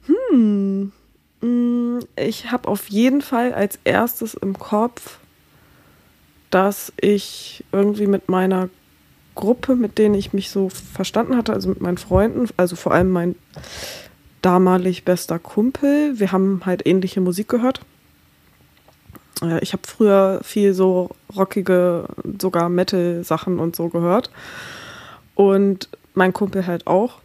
[0.05, 0.93] Hm.
[1.41, 5.19] Mm, ich habe auf jeden Fall als erstes im Kopf,
[6.49, 8.69] dass ich irgendwie mit meiner
[9.35, 13.09] Gruppe, mit denen ich mich so verstanden hatte, also mit meinen Freunden, also vor allem
[13.09, 13.35] mein
[14.41, 17.81] damalig bester Kumpel, wir haben halt ähnliche Musik gehört.
[19.41, 22.05] Äh, ich habe früher viel so rockige,
[22.39, 24.29] sogar Metal-Sachen und so gehört.
[25.35, 27.19] Und mein Kumpel halt auch.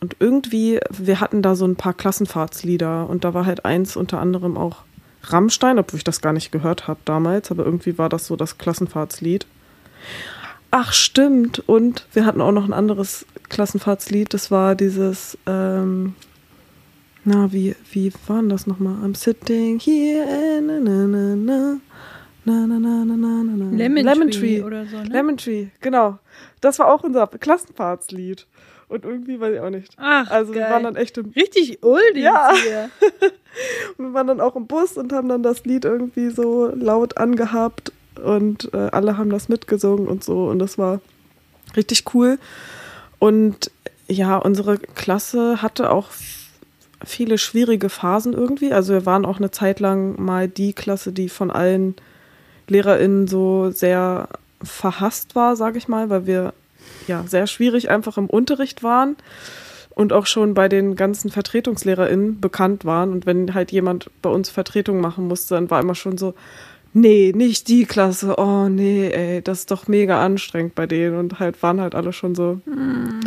[0.00, 4.20] Und irgendwie, wir hatten da so ein paar Klassenfahrtslieder und da war halt eins unter
[4.20, 4.84] anderem auch
[5.22, 8.58] Rammstein, obwohl ich das gar nicht gehört habe damals, aber irgendwie war das so das
[8.58, 9.46] Klassenfahrtslied.
[10.70, 11.60] Ach, stimmt.
[11.66, 16.14] Und wir hatten auch noch ein anderes Klassenfahrtslied, das war dieses, ähm,
[17.24, 18.94] na, wie, wie war denn das nochmal?
[19.04, 21.76] I'm sitting here, na, na, na, na.
[22.44, 23.76] Na, na, na, na, na, na.
[23.76, 25.08] Lemon, Lemon Tree, Tree oder so, ne?
[25.08, 26.20] Lemon Tree, genau.
[26.60, 28.46] Das war auch unser Klassenfahrtslied.
[28.88, 29.92] Und irgendwie weiß ich auch nicht.
[29.96, 30.62] Ach, also geil.
[30.62, 32.52] wir waren dann echt im richtig oldie ja.
[32.54, 32.90] hier.
[33.98, 37.92] wir waren dann auch im Bus und haben dann das Lied irgendwie so laut angehabt
[38.22, 41.00] und äh, alle haben das mitgesungen und so und das war
[41.76, 42.38] richtig cool.
[43.18, 43.70] Und
[44.08, 46.10] ja, unsere Klasse hatte auch
[47.04, 48.72] viele schwierige Phasen irgendwie.
[48.72, 51.96] Also wir waren auch eine Zeit lang mal die Klasse, die von allen
[52.68, 54.28] LehrerInnen so sehr
[54.62, 56.54] verhasst war, sage ich mal, weil wir
[57.08, 59.16] ja sehr schwierig einfach im Unterricht waren
[59.96, 63.12] und auch schon bei den ganzen VertretungslehrerInnen bekannt waren.
[63.12, 66.34] Und wenn halt jemand bei uns Vertretung machen musste, dann war immer schon so,
[66.92, 71.18] nee, nicht die Klasse, oh nee, ey, das ist doch mega anstrengend bei denen.
[71.18, 72.60] Und halt waren halt alle schon so.
[72.66, 73.20] Mm.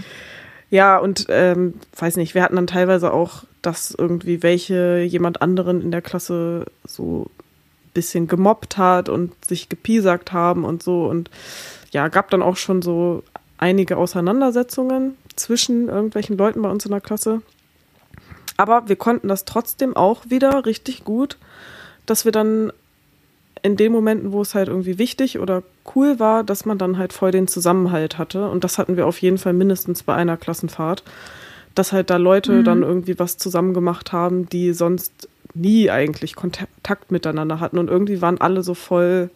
[0.70, 5.82] Ja, und ähm, weiß nicht, wir hatten dann teilweise auch, dass irgendwie welche jemand anderen
[5.82, 11.06] in der Klasse so ein bisschen gemobbt hat und sich gepiesackt haben und so.
[11.06, 11.32] Und
[11.90, 13.24] ja, gab dann auch schon so
[13.60, 17.42] einige Auseinandersetzungen zwischen irgendwelchen Leuten bei uns in der Klasse.
[18.58, 21.38] Aber wir konnten das trotzdem auch wieder richtig gut,
[22.06, 22.72] dass wir dann
[23.62, 25.64] in den Momenten, wo es halt irgendwie wichtig oder
[25.96, 28.50] cool war, dass man dann halt voll den Zusammenhalt hatte.
[28.50, 31.04] Und das hatten wir auf jeden Fall mindestens bei einer Klassenfahrt,
[31.76, 32.64] dass halt da Leute mhm.
[32.64, 37.78] dann irgendwie was zusammen gemacht haben, die sonst nie eigentlich Kontakt miteinander hatten.
[37.78, 39.30] Und irgendwie waren alle so voll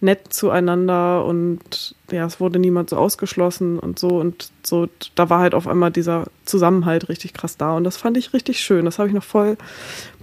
[0.00, 5.40] nett zueinander und ja, es wurde niemand so ausgeschlossen und so und so, da war
[5.40, 8.84] halt auf einmal dieser Zusammenhalt richtig krass da und das fand ich richtig schön.
[8.84, 9.56] Das habe ich noch voll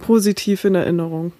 [0.01, 1.33] positiv in Erinnerung.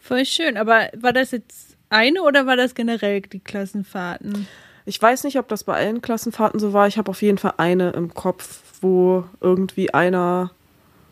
[0.00, 0.56] Voll schön.
[0.56, 4.48] Aber war das jetzt eine oder war das generell die Klassenfahrten?
[4.86, 6.88] Ich weiß nicht, ob das bei allen Klassenfahrten so war.
[6.88, 10.50] Ich habe auf jeden Fall eine im Kopf, wo irgendwie einer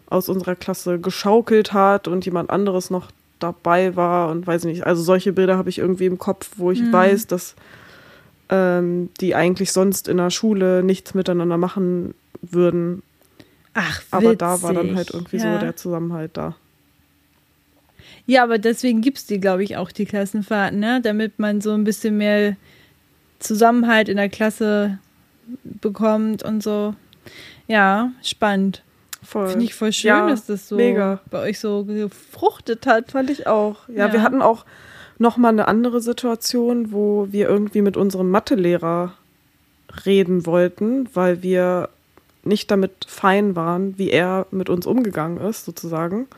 [0.08, 4.86] aus unserer Klasse geschaukelt hat und jemand anderes noch dabei war und weiß nicht.
[4.86, 6.92] Also solche Bilder habe ich irgendwie im Kopf, wo ich mhm.
[6.92, 7.54] weiß, dass
[8.48, 13.02] ähm, die eigentlich sonst in der Schule nichts miteinander machen würden.
[13.74, 14.12] Ach, witzig.
[14.12, 15.54] Aber da war dann halt irgendwie ja.
[15.54, 16.54] so der Zusammenhalt da.
[18.26, 21.00] Ja, aber deswegen gibt es die, glaube ich, auch die Klassenfahrten, ne?
[21.00, 22.56] damit man so ein bisschen mehr
[23.38, 24.98] Zusammenhalt in der Klasse
[25.62, 26.94] bekommt und so.
[27.68, 28.82] Ja, spannend.
[29.26, 31.20] Finde ich voll schön, ja, dass das so mega.
[31.30, 33.12] bei euch so gefruchtet hat.
[33.12, 33.88] Fand ich auch.
[33.88, 34.12] Ja, ja.
[34.12, 34.64] wir hatten auch
[35.18, 39.14] noch mal eine andere Situation, wo wir irgendwie mit unserem Mathelehrer
[40.04, 41.88] reden wollten, weil wir
[42.44, 46.28] nicht damit fein waren, wie er mit uns umgegangen ist, sozusagen.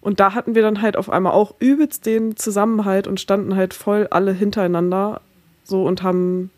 [0.00, 3.72] Und da hatten wir dann halt auf einmal auch übelst den Zusammenhalt und standen halt
[3.72, 5.20] voll alle hintereinander
[5.64, 6.50] so und haben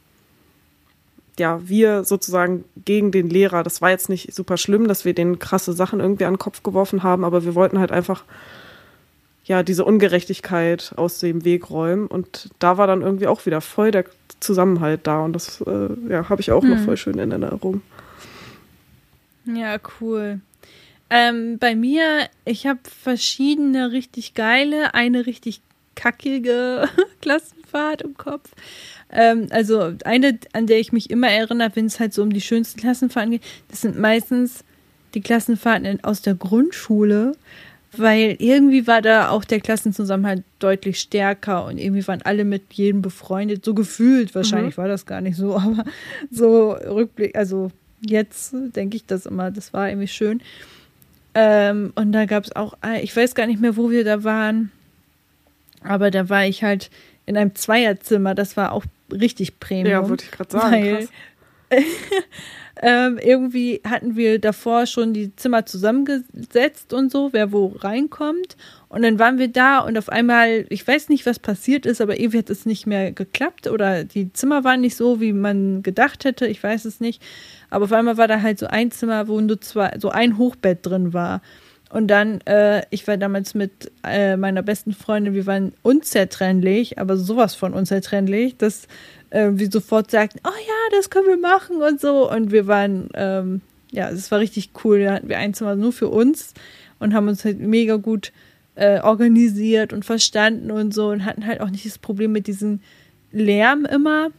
[1.38, 3.62] ja, wir sozusagen gegen den Lehrer.
[3.62, 6.62] Das war jetzt nicht super schlimm, dass wir den krasse Sachen irgendwie an den Kopf
[6.62, 8.24] geworfen haben, aber wir wollten halt einfach
[9.44, 13.90] ja diese Ungerechtigkeit aus dem Weg räumen und da war dann irgendwie auch wieder voll
[13.90, 14.04] der
[14.40, 16.70] Zusammenhalt da und das äh, ja habe ich auch hm.
[16.70, 17.82] noch voll schön in Erinnerung.
[19.46, 20.40] Ja, cool.
[21.10, 25.60] Ähm, bei mir, ich habe verschiedene richtig geile, eine richtig
[25.94, 26.88] kackige
[27.20, 28.50] Klassenfahrt im Kopf.
[29.14, 32.40] Ähm, also eine, an der ich mich immer erinnere, wenn es halt so um die
[32.40, 34.64] schönsten Klassenfahrten geht, das sind meistens
[35.14, 37.36] die Klassenfahrten aus der Grundschule,
[37.96, 43.02] weil irgendwie war da auch der Klassenzusammenhalt deutlich stärker und irgendwie waren alle mit jedem
[43.02, 44.34] befreundet, so gefühlt.
[44.34, 44.82] Wahrscheinlich mhm.
[44.82, 45.84] war das gar nicht so, aber
[46.32, 47.70] so Rückblick, also
[48.04, 50.42] jetzt denke ich das immer, das war irgendwie schön.
[51.34, 54.72] Ähm, und da gab es auch, ich weiß gar nicht mehr, wo wir da waren,
[55.82, 56.90] aber da war ich halt
[57.26, 58.84] in einem Zweierzimmer, das war auch
[59.14, 59.90] richtig Premium.
[59.90, 61.08] Ja, wollte ich gerade sagen.
[62.82, 68.56] Ähm, irgendwie hatten wir davor schon die Zimmer zusammengesetzt und so, wer wo reinkommt.
[68.88, 72.18] Und dann waren wir da und auf einmal, ich weiß nicht, was passiert ist, aber
[72.18, 76.24] irgendwie hat es nicht mehr geklappt oder die Zimmer waren nicht so, wie man gedacht
[76.24, 77.22] hätte, ich weiß es nicht.
[77.70, 80.84] Aber auf einmal war da halt so ein Zimmer, wo nur zwei, so ein Hochbett
[80.84, 81.42] drin war.
[81.94, 87.16] Und dann, äh, ich war damals mit äh, meiner besten Freundin, wir waren unzertrennlich, aber
[87.16, 88.88] sowas von unzertrennlich, dass
[89.30, 92.28] äh, wir sofort sagten, oh ja, das können wir machen und so.
[92.28, 93.60] Und wir waren, ähm,
[93.92, 95.04] ja, es war richtig cool.
[95.04, 96.52] Da hatten wir ein Zimmer nur für uns
[96.98, 98.32] und haben uns halt mega gut
[98.74, 102.80] äh, organisiert und verstanden und so und hatten halt auch nicht das Problem mit diesem
[103.30, 104.30] Lärm immer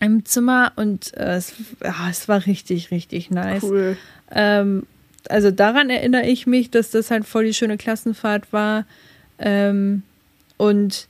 [0.00, 1.52] im Zimmer und äh, es,
[1.84, 3.62] ja, es war richtig, richtig nice.
[3.62, 3.98] Cool.
[4.30, 4.86] Ähm,
[5.28, 8.86] also daran erinnere ich mich, dass das halt voll die schöne Klassenfahrt war.
[9.38, 10.02] Ähm,
[10.56, 11.08] und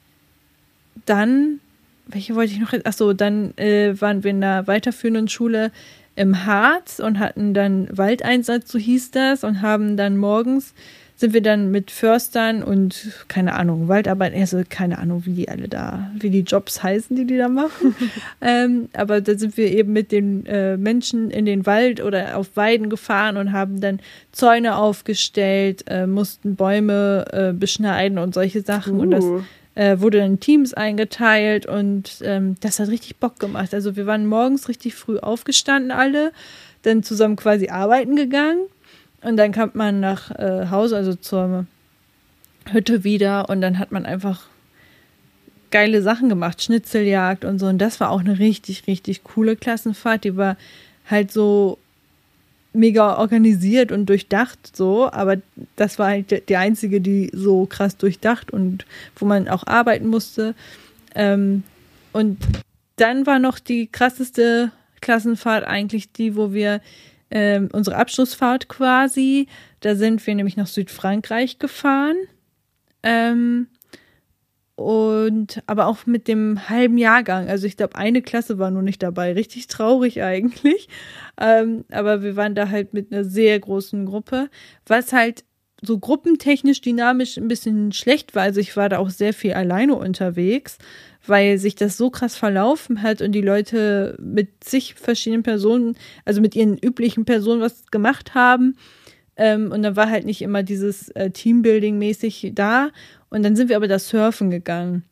[1.06, 1.60] dann,
[2.06, 2.72] welche wollte ich noch?
[2.84, 5.70] Achso, dann äh, waren wir in einer weiterführenden Schule
[6.16, 10.74] im Harz und hatten dann Waldeinsatz, so hieß das, und haben dann morgens
[11.20, 15.68] sind wir dann mit Förstern und keine Ahnung, Waldarbeit, also keine Ahnung, wie die alle
[15.68, 17.94] da, wie die Jobs heißen, die die da machen.
[18.40, 22.56] ähm, aber da sind wir eben mit den äh, Menschen in den Wald oder auf
[22.56, 24.00] Weiden gefahren und haben dann
[24.32, 28.94] Zäune aufgestellt, äh, mussten Bäume äh, beschneiden und solche Sachen.
[28.94, 29.02] Uh.
[29.02, 29.42] Und das uh.
[29.74, 33.74] äh, wurde dann in Teams eingeteilt und ähm, das hat richtig Bock gemacht.
[33.74, 36.32] Also wir waren morgens richtig früh aufgestanden alle,
[36.80, 38.60] dann zusammen quasi arbeiten gegangen
[39.22, 41.66] und dann kommt man nach äh, Hause, also zur
[42.70, 44.46] Hütte wieder und dann hat man einfach
[45.70, 47.66] geile Sachen gemacht, Schnitzeljagd und so.
[47.66, 50.24] Und das war auch eine richtig, richtig coole Klassenfahrt.
[50.24, 50.56] Die war
[51.08, 51.78] halt so
[52.72, 55.36] mega organisiert und durchdacht so, aber
[55.76, 60.54] das war halt die einzige, die so krass durchdacht und wo man auch arbeiten musste.
[61.14, 61.64] Ähm,
[62.12, 62.38] und
[62.96, 66.80] dann war noch die krasseste Klassenfahrt eigentlich die, wo wir
[67.30, 69.46] ähm, unsere Abschlussfahrt quasi.
[69.80, 72.16] Da sind wir nämlich nach Südfrankreich gefahren.
[73.02, 73.68] Ähm,
[74.80, 77.48] und aber auch mit dem halben Jahrgang.
[77.48, 79.34] Also ich glaube, eine Klasse war nur nicht dabei.
[79.34, 80.88] Richtig traurig eigentlich.
[81.38, 84.48] Ähm, aber wir waren da halt mit einer sehr großen Gruppe,
[84.86, 85.44] was halt
[85.82, 88.42] so gruppentechnisch dynamisch ein bisschen schlecht war.
[88.42, 90.78] Also ich war da auch sehr viel alleine unterwegs
[91.26, 96.40] weil sich das so krass verlaufen hat und die Leute mit sich verschiedenen Personen, also
[96.40, 98.76] mit ihren üblichen Personen was gemacht haben.
[99.36, 102.90] Ähm, und dann war halt nicht immer dieses äh, Teambuilding-mäßig da.
[103.28, 105.04] Und dann sind wir aber das Surfen gegangen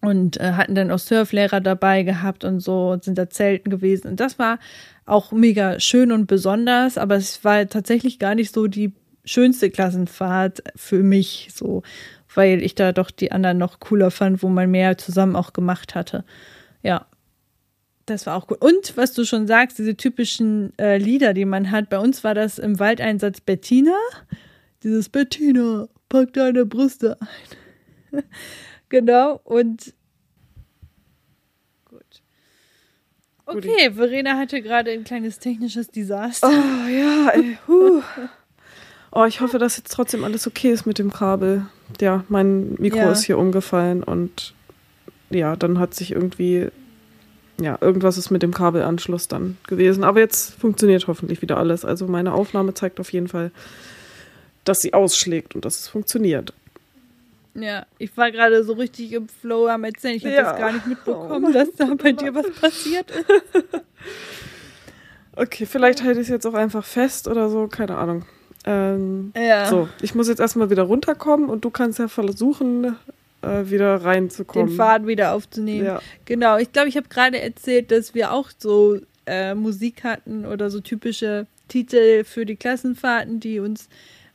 [0.00, 4.08] und äh, hatten dann auch Surflehrer dabei gehabt und so und sind da Zelten gewesen.
[4.08, 4.58] Und das war
[5.06, 8.92] auch mega schön und besonders, aber es war tatsächlich gar nicht so die
[9.24, 11.82] schönste Klassenfahrt für mich so
[12.34, 15.94] weil ich da doch die anderen noch cooler fand, wo man mehr zusammen auch gemacht
[15.94, 16.24] hatte.
[16.82, 17.06] Ja,
[18.08, 18.56] das war auch cool.
[18.60, 21.90] Und was du schon sagst, diese typischen äh, Lieder, die man hat.
[21.90, 23.96] Bei uns war das im Waldeinsatz Bettina.
[24.82, 28.24] Dieses Bettina, pack deine Brüste ein.
[28.88, 29.40] genau.
[29.44, 29.94] Und
[31.84, 32.22] gut.
[33.44, 36.48] Okay, Verena hatte gerade ein kleines technisches Desaster.
[36.48, 37.58] Oh ja, ey.
[37.66, 38.02] Huh.
[39.10, 41.66] Oh, ich hoffe, dass jetzt trotzdem alles okay ist mit dem Kabel.
[42.00, 43.12] Ja, mein Mikro ja.
[43.12, 44.54] ist hier umgefallen und
[45.30, 46.68] ja, dann hat sich irgendwie,
[47.60, 50.04] ja, irgendwas ist mit dem Kabelanschluss dann gewesen.
[50.04, 51.84] Aber jetzt funktioniert hoffentlich wieder alles.
[51.84, 53.50] Also meine Aufnahme zeigt auf jeden Fall,
[54.64, 56.52] dass sie ausschlägt und dass es funktioniert.
[57.54, 60.16] Ja, ich war gerade so richtig im Flow am Erzählen.
[60.16, 60.42] Ich habe ja.
[60.42, 63.26] das gar nicht mitbekommen, oh dass da bei dir was passiert ist.
[65.36, 68.24] okay, vielleicht halte ich es jetzt auch einfach fest oder so, keine Ahnung.
[68.68, 69.66] Ähm, ja.
[69.66, 72.96] So, ich muss jetzt erstmal wieder runterkommen und du kannst ja versuchen,
[73.40, 74.68] äh, wieder reinzukommen.
[74.68, 75.86] Den Faden wieder aufzunehmen.
[75.86, 76.02] Ja.
[76.26, 80.68] Genau, ich glaube, ich habe gerade erzählt, dass wir auch so äh, Musik hatten oder
[80.70, 83.88] so typische Titel für die Klassenfahrten, die uns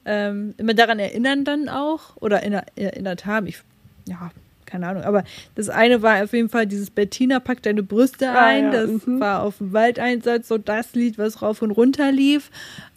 [0.05, 3.45] ähm, immer daran erinnern dann auch oder erinnert haben.
[3.45, 3.61] Ich,
[4.07, 4.31] ja,
[4.73, 5.03] keine Ahnung.
[5.03, 5.23] Aber
[5.53, 8.69] das eine war auf jeden Fall dieses Bettina, pack deine Brüste ah, ein.
[8.69, 8.81] Ah, ja.
[8.87, 9.19] Das mhm.
[9.19, 12.49] war auf dem Waldeinsatz so das Lied, was rauf und runter lief.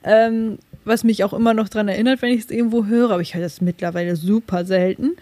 [0.02, 3.34] Ähm, was mich auch immer noch daran erinnert, wenn ich es irgendwo höre, aber ich
[3.34, 5.16] höre das mittlerweile super selten.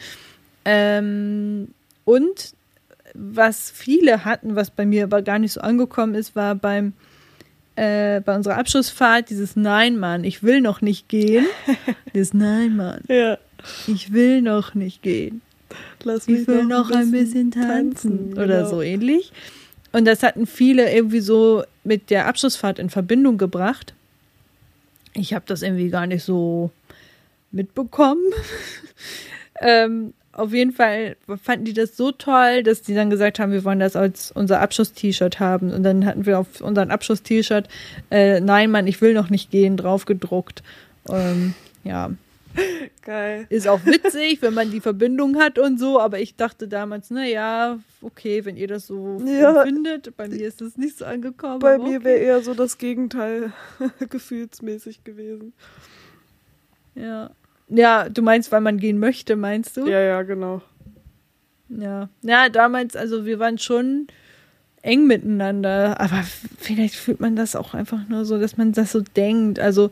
[0.64, 1.68] Ähm,
[2.04, 2.52] und
[3.14, 6.92] was viele hatten, was bei mir aber gar nicht so angekommen ist, war beim
[7.76, 11.46] äh, bei unserer Abschlussfahrt dieses Nein, Mann, ich will noch nicht gehen.
[12.14, 13.00] dieses Nein, Mann.
[13.08, 13.38] Ja.
[13.86, 15.40] Ich will noch nicht gehen.
[16.02, 18.34] Lass mich Ich will noch ein bisschen tanzen.
[18.34, 18.70] Oder genau.
[18.70, 19.32] so ähnlich.
[19.92, 23.93] Und das hatten viele irgendwie so mit der Abschlussfahrt in Verbindung gebracht.
[25.14, 26.70] Ich habe das irgendwie gar nicht so
[27.50, 28.22] mitbekommen.
[29.60, 33.64] ähm, auf jeden Fall fanden die das so toll, dass die dann gesagt haben, wir
[33.64, 35.72] wollen das als unser Abschluss-T-Shirt haben.
[35.72, 37.68] Und dann hatten wir auf unseren Abschluss-T-Shirt
[38.10, 40.62] äh, Nein, Mann, ich will noch nicht gehen, drauf gedruckt.
[41.08, 41.54] Ähm,
[41.84, 42.10] ja,
[43.02, 43.46] Geil.
[43.48, 47.24] ist auch witzig, wenn man die Verbindung hat und so, aber ich dachte damals, na
[47.26, 49.64] ja, okay, wenn ihr das so Ja.
[49.64, 51.58] findet, bei mir ist das nicht so angekommen.
[51.58, 52.04] Bei mir okay.
[52.04, 53.52] wäre eher so das Gegenteil
[54.10, 55.52] gefühlsmäßig gewesen.
[56.94, 57.30] Ja.
[57.68, 59.86] Ja, du meinst, weil man gehen möchte, meinst du?
[59.86, 60.60] Ja, ja, genau.
[61.68, 62.08] Ja.
[62.22, 64.06] Ja, damals, also wir waren schon
[64.82, 66.22] eng miteinander, aber
[66.58, 69.58] vielleicht fühlt man das auch einfach nur so, dass man das so denkt.
[69.58, 69.90] Also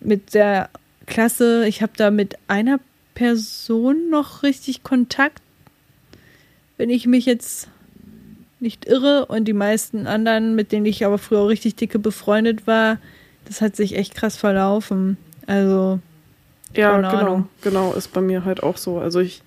[0.00, 0.70] mit der
[1.08, 2.80] Klasse, ich habe da mit einer
[3.14, 5.42] Person noch richtig Kontakt,
[6.76, 7.68] wenn ich mich jetzt
[8.60, 9.26] nicht irre.
[9.26, 12.98] Und die meisten anderen, mit denen ich aber früher auch richtig dicke befreundet war,
[13.46, 15.16] das hat sich echt krass verlaufen.
[15.46, 16.00] Also,
[16.74, 17.08] Ja, genau.
[17.08, 17.48] Ahnung.
[17.62, 18.98] Genau, ist bei mir halt auch so.
[18.98, 19.42] Also ich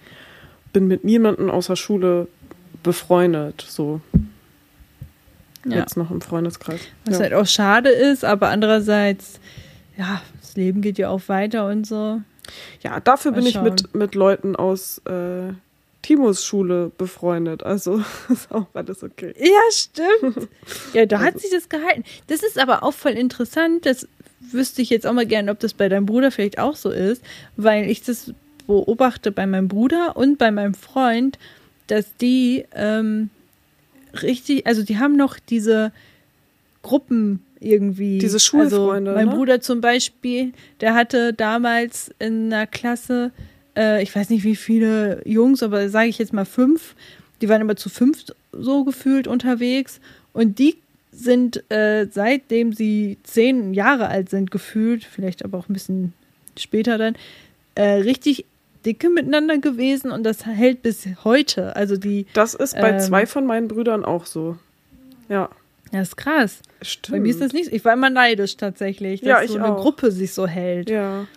[0.74, 2.28] bin mit niemandem außer Schule
[2.84, 4.01] befreundet, so
[5.66, 5.78] ja.
[5.78, 6.82] jetzt noch im Freundeskreis.
[7.05, 7.24] Was ja.
[7.24, 9.39] halt auch schade ist, aber andererseits,
[10.02, 12.22] ja, das Leben geht ja auch weiter und so.
[12.82, 13.64] ja, dafür Mal bin ich schauen.
[13.66, 15.54] mit, mit Leuten aus äh,
[16.02, 17.64] Timos Schule befreundet.
[17.64, 19.34] Also ist auch alles okay.
[19.39, 20.47] Ja, stimmt.
[20.93, 22.04] Ja, da hat Also- sich das gehalten.
[22.28, 23.86] Das ist aber auch voll interessant.
[23.86, 24.08] Das
[24.39, 27.22] wüsste ich jetzt auch mal gerne, ob das bei deinem Bruder vielleicht auch so ist,
[27.58, 28.34] weil ich das
[28.66, 31.38] beobachte bei meinem Bruder und bei meinem Freund,
[31.88, 33.30] dass die ähm,
[34.22, 35.91] richtig, also die haben noch diese
[36.82, 38.17] Gruppen irgendwie.
[38.17, 39.36] Diese Schulfreunde, Also mein ne?
[39.36, 43.32] Bruder zum Beispiel, der hatte damals in einer Klasse,
[43.77, 46.95] äh, ich weiß nicht wie viele Jungs, aber sage ich jetzt mal fünf,
[47.41, 49.99] die waren immer zu fünf so gefühlt unterwegs
[50.34, 50.75] und die
[51.11, 56.13] sind äh, seitdem sie zehn Jahre alt sind gefühlt, vielleicht aber auch ein bisschen
[56.57, 57.15] später dann,
[57.75, 58.45] äh, richtig
[58.86, 61.75] dicke miteinander gewesen und das hält bis heute.
[61.75, 62.99] Also die, Das ist bei Ähm.
[62.99, 64.57] zwei von meinen Brüdern auch so.
[65.29, 65.49] Ja,
[65.91, 66.59] das ist krass.
[66.82, 67.17] Stimmt.
[67.17, 69.75] Bei mir ist das nicht, ich war immer neidisch tatsächlich, dass Ja, ich so eine
[69.75, 69.82] auch.
[69.82, 70.89] Gruppe sich so hält.
[70.89, 71.27] Ja.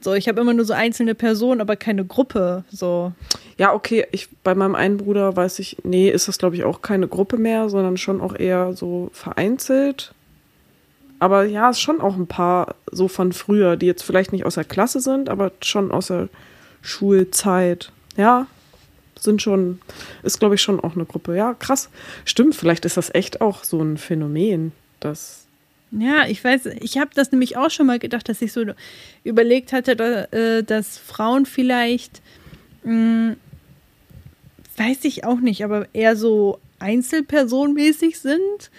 [0.00, 2.64] So, ich habe immer nur so einzelne Personen, aber keine Gruppe.
[2.70, 3.12] So.
[3.58, 6.82] Ja, okay, ich bei meinem einen Bruder weiß ich, nee, ist das glaube ich auch
[6.82, 10.12] keine Gruppe mehr, sondern schon auch eher so vereinzelt.
[11.18, 14.56] Aber ja, es schon auch ein paar so von früher, die jetzt vielleicht nicht aus
[14.56, 16.28] der Klasse sind, aber schon aus der
[16.82, 17.90] Schulzeit.
[18.16, 18.46] Ja,
[19.18, 19.80] sind schon,
[20.22, 21.34] ist glaube ich schon auch eine Gruppe.
[21.34, 21.88] Ja, krass.
[22.26, 25.46] Stimmt, vielleicht ist das echt auch so ein Phänomen, dass
[25.90, 28.64] Ja, ich weiß, ich habe das nämlich auch schon mal gedacht, dass ich so
[29.24, 32.20] überlegt hatte, äh, dass Frauen vielleicht,
[32.84, 33.36] mh,
[34.76, 38.70] weiß ich auch nicht, aber eher so einzelpersonmäßig sind.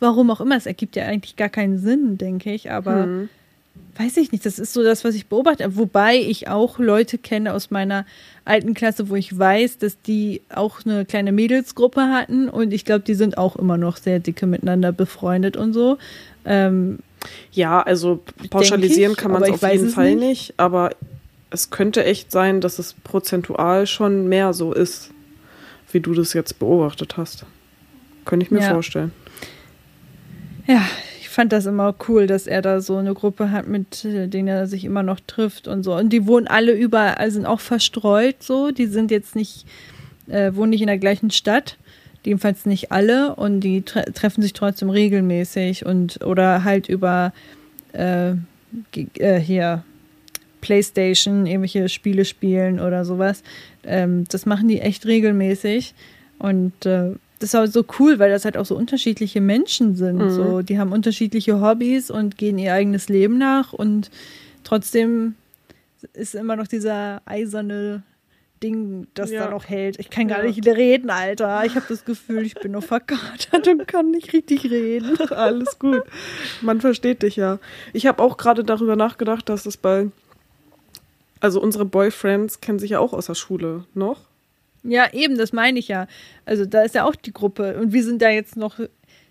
[0.00, 3.28] Warum auch immer, es ergibt ja eigentlich gar keinen Sinn, denke ich, aber Hm.
[3.98, 5.76] Weiß ich nicht, das ist so das, was ich beobachte.
[5.76, 8.04] Wobei ich auch Leute kenne aus meiner
[8.44, 13.04] alten Klasse, wo ich weiß, dass die auch eine kleine Mädelsgruppe hatten und ich glaube,
[13.04, 15.98] die sind auch immer noch sehr dicke miteinander befreundet und so.
[16.44, 16.98] Ähm,
[17.52, 20.20] Ja, also pauschalisieren ich, kann man es auf jeden Fall nicht.
[20.28, 20.54] nicht.
[20.58, 20.90] aber
[21.50, 25.10] es könnte echt sein, dass es prozentual schon mehr so ist,
[25.92, 27.46] wie du das jetzt beobachtet hast.
[28.24, 28.72] Könnte ich mir Ja.
[28.72, 29.12] vorstellen.
[30.66, 30.82] Ja,
[31.36, 34.66] fand das immer cool, dass er da so eine Gruppe hat, mit äh, denen er
[34.66, 35.94] sich immer noch trifft und so.
[35.94, 38.70] Und die wohnen alle überall, sind auch verstreut so.
[38.70, 39.66] Die sind jetzt nicht,
[40.28, 41.76] äh, wohnen nicht in der gleichen Stadt.
[42.24, 43.34] Jedenfalls nicht alle.
[43.34, 47.34] Und die tre treffen sich trotzdem regelmäßig und oder halt über
[47.92, 48.30] äh,
[49.18, 49.84] äh, hier
[50.62, 53.42] Playstation, irgendwelche Spiele spielen oder sowas.
[53.84, 55.94] Ähm, das machen die echt regelmäßig.
[56.38, 60.16] Und äh, das ist auch so cool, weil das halt auch so unterschiedliche Menschen sind.
[60.18, 60.30] Mhm.
[60.30, 64.10] So, die haben unterschiedliche Hobbys und gehen ihr eigenes Leben nach und
[64.64, 65.34] trotzdem
[66.14, 68.02] ist immer noch dieser eiserne
[68.62, 69.44] Ding, das Ja.
[69.44, 69.98] da noch hält.
[69.98, 70.46] Ich kann gar Ja.
[70.46, 71.64] nicht reden, Alter.
[71.66, 75.18] Ich habe das Gefühl, ich bin noch verkatert und kann nicht richtig reden.
[75.30, 76.02] Alles gut.
[76.62, 77.58] Man versteht dich ja.
[77.92, 80.08] Ich habe auch gerade darüber nachgedacht, dass es bei.
[81.40, 84.20] Also unsere Boyfriends kennen sich ja auch aus der Schule noch.
[84.88, 86.06] Ja, eben, das meine ich ja.
[86.44, 88.78] Also da ist ja auch die Gruppe und wir sind da jetzt noch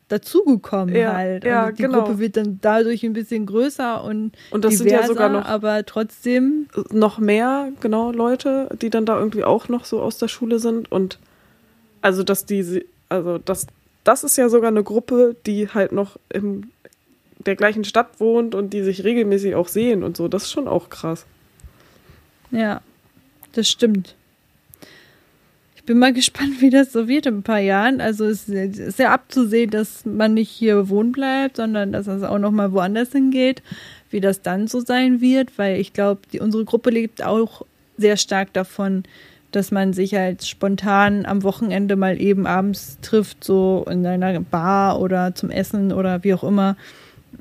[0.07, 1.43] dazugekommen Ja, halt.
[1.43, 2.03] ja, und die genau.
[2.03, 5.45] Gruppe wird dann dadurch ein bisschen größer und Und das diverser, sind ja sogar noch,
[5.45, 10.27] aber trotzdem noch mehr, genau, Leute, die dann da irgendwie auch noch so aus der
[10.27, 10.91] Schule sind.
[10.91, 11.19] Und
[12.01, 13.65] also, dass die, also das,
[14.03, 16.69] das ist ja sogar eine Gruppe, die halt noch im
[17.45, 20.27] der gleichen Stadt wohnt und die sich regelmäßig auch sehen und so.
[20.27, 21.25] Das ist schon auch krass.
[22.51, 22.81] Ja,
[23.53, 24.15] das stimmt.
[25.86, 28.01] Ich bin mal gespannt, wie das so wird in ein paar Jahren.
[28.01, 32.39] Also es ist ja abzusehen, dass man nicht hier wohnen bleibt, sondern dass es auch
[32.39, 33.61] noch mal woanders hingeht.
[34.09, 37.67] Wie das dann so sein wird, weil ich glaube, unsere Gruppe lebt auch
[37.97, 39.03] sehr stark davon,
[39.51, 44.99] dass man sich halt spontan am Wochenende mal eben abends trifft, so in einer Bar
[44.99, 46.77] oder zum Essen oder wie auch immer.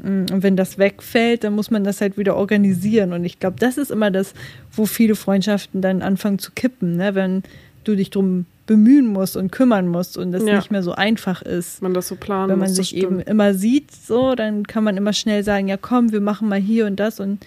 [0.02, 3.14] Mm, und wenn das wegfällt, dann muss man das halt wieder organisieren.
[3.14, 4.34] Und ich glaube, das ist immer das,
[4.70, 7.14] wo viele Freundschaften dann anfangen zu kippen, ne?
[7.14, 7.42] wenn
[7.84, 10.56] du dich drum bemühen musst und kümmern musst und das ja.
[10.56, 11.82] nicht mehr so einfach ist.
[11.82, 14.96] Man das so planen Wenn man muss, sich eben immer sieht, so, dann kann man
[14.96, 17.44] immer schnell sagen, ja komm, wir machen mal hier und das und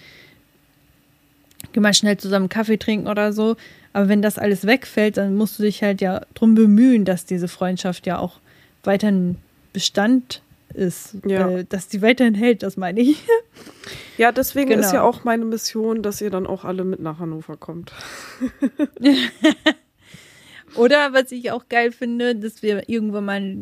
[1.72, 3.56] geh mal schnell zusammen Kaffee trinken oder so.
[3.92, 7.48] Aber wenn das alles wegfällt, dann musst du dich halt ja drum bemühen, dass diese
[7.48, 8.38] Freundschaft ja auch
[8.84, 9.36] weiterhin
[9.72, 10.42] Bestand
[10.74, 11.48] ist, ja.
[11.48, 13.24] äh, dass die weiterhin hält, das meine ich.
[14.18, 14.80] Ja, deswegen genau.
[14.80, 17.92] ist ja auch meine Mission, dass ihr dann auch alle mit nach Hannover kommt.
[20.74, 23.56] Oder was ich auch geil finde, dass wir irgendwann mal,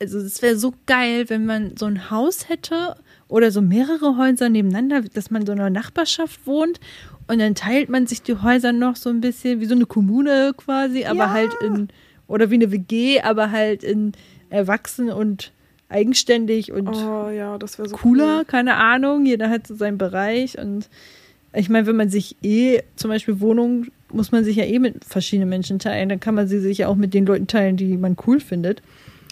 [0.00, 2.96] also es wäre so geil, wenn man so ein Haus hätte
[3.28, 6.80] oder so mehrere Häuser nebeneinander, dass man so in einer Nachbarschaft wohnt
[7.28, 10.52] und dann teilt man sich die Häuser noch so ein bisschen wie so eine Kommune
[10.56, 11.30] quasi, aber ja.
[11.30, 11.88] halt in,
[12.26, 14.12] oder wie eine WG, aber halt in
[14.50, 15.52] erwachsen und
[15.88, 18.44] eigenständig und oh, ja, so cooler, cool.
[18.44, 19.26] keine Ahnung.
[19.26, 20.88] Jeder hat so seinen Bereich und
[21.54, 25.04] ich meine, wenn man sich eh, zum Beispiel Wohnungen, muss man sich ja eh mit
[25.04, 27.96] verschiedenen Menschen teilen, dann kann man sie sich ja auch mit den Leuten teilen, die
[27.96, 28.82] man cool findet.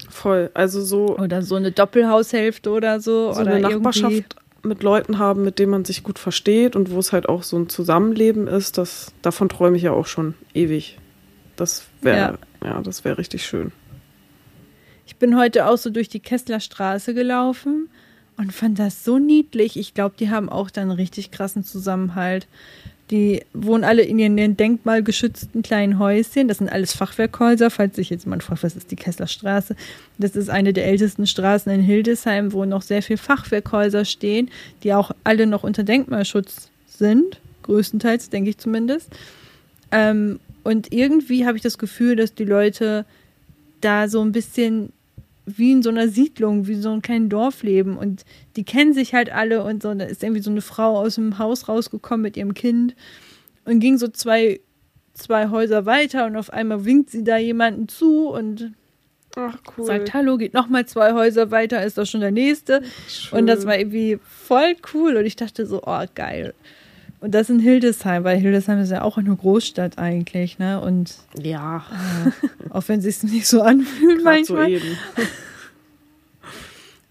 [0.08, 1.18] Voll, also so.
[1.18, 3.32] Oder so eine Doppelhaushälfte oder so.
[3.32, 6.98] So oder eine Nachbarschaft mit Leuten haben, mit denen man sich gut versteht und wo
[6.98, 10.98] es halt auch so ein Zusammenleben ist, das, davon träume ich ja auch schon ewig.
[11.56, 12.68] Das wäre, ja.
[12.68, 13.72] ja, das wäre richtig schön.
[15.06, 17.88] Ich bin heute auch so durch die Kesslerstraße gelaufen
[18.36, 19.78] und fand das so niedlich.
[19.78, 22.46] Ich glaube, die haben auch dann einen richtig krassen Zusammenhalt.
[23.10, 26.46] Die wohnen alle in ihren denkmalgeschützten kleinen Häuschen.
[26.46, 27.70] Das sind alles Fachwerkhäuser.
[27.70, 29.74] Falls sich jetzt jemand fragt, was ist die Kesslerstraße?
[30.18, 34.48] Das ist eine der ältesten Straßen in Hildesheim, wo noch sehr viele Fachwerkhäuser stehen,
[34.84, 37.40] die auch alle noch unter Denkmalschutz sind.
[37.64, 39.10] Größtenteils, denke ich zumindest.
[39.90, 43.04] Ähm, und irgendwie habe ich das Gefühl, dass die Leute
[43.80, 44.92] da so ein bisschen
[45.46, 48.24] wie in so einer Siedlung, wie so ein kleines Dorf leben und
[48.56, 51.38] die kennen sich halt alle und so, da ist irgendwie so eine Frau aus dem
[51.38, 52.94] Haus rausgekommen mit ihrem Kind
[53.64, 54.60] und ging so zwei,
[55.14, 58.72] zwei Häuser weiter und auf einmal winkt sie da jemanden zu und
[59.36, 59.84] Ach, cool.
[59.84, 62.82] sagt Hallo, geht nochmal zwei Häuser weiter, ist doch schon der nächste.
[63.08, 63.40] Schön.
[63.40, 66.54] Und das war irgendwie voll cool und ich dachte so, oh geil.
[67.20, 70.80] Und das in Hildesheim, weil Hildesheim ist ja auch eine Großstadt eigentlich, ne?
[70.80, 74.70] Und ja, äh, auch wenn es sich nicht so anfühlt manchmal.
[74.78, 74.86] So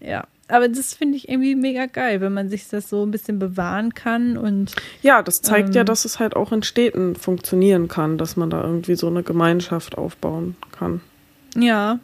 [0.00, 3.38] ja, aber das finde ich irgendwie mega geil, wenn man sich das so ein bisschen
[3.38, 7.86] bewahren kann und ja, das zeigt ähm, ja, dass es halt auch in Städten funktionieren
[7.86, 11.00] kann, dass man da irgendwie so eine Gemeinschaft aufbauen kann.
[11.54, 12.00] Ja,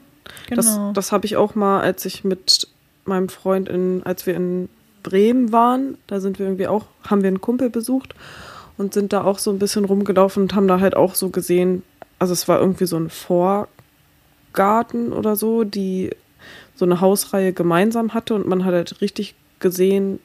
[0.49, 0.63] genau.
[0.63, 2.69] Das, das habe ich auch mal, als ich mit
[3.05, 4.69] meinem Freund in, als wir in
[5.07, 5.97] Bremen waren.
[6.09, 8.17] Da sind wir irgendwie auch, haben wir einen Kumpel besucht
[8.77, 11.85] und sind da auch so ein bisschen rumgelaufen und haben da halt auch so gesehen,
[12.19, 13.69] also es war irgendwie so ein Vorgarten
[15.13, 16.11] oder so, die
[16.75, 20.19] so eine Hausreihe gemeinsam hatte und man hat halt richtig gesehen,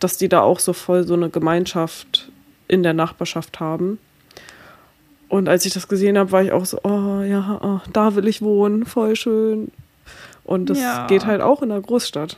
[0.00, 2.30] dass die da auch so voll so eine Gemeinschaft
[2.68, 3.98] in der Nachbarschaft haben.
[5.28, 8.26] Und als ich das gesehen habe, war ich auch so, oh ja, oh, da will
[8.26, 9.70] ich wohnen, voll schön.
[10.44, 11.06] Und das ja.
[11.06, 12.36] geht halt auch in der Großstadt.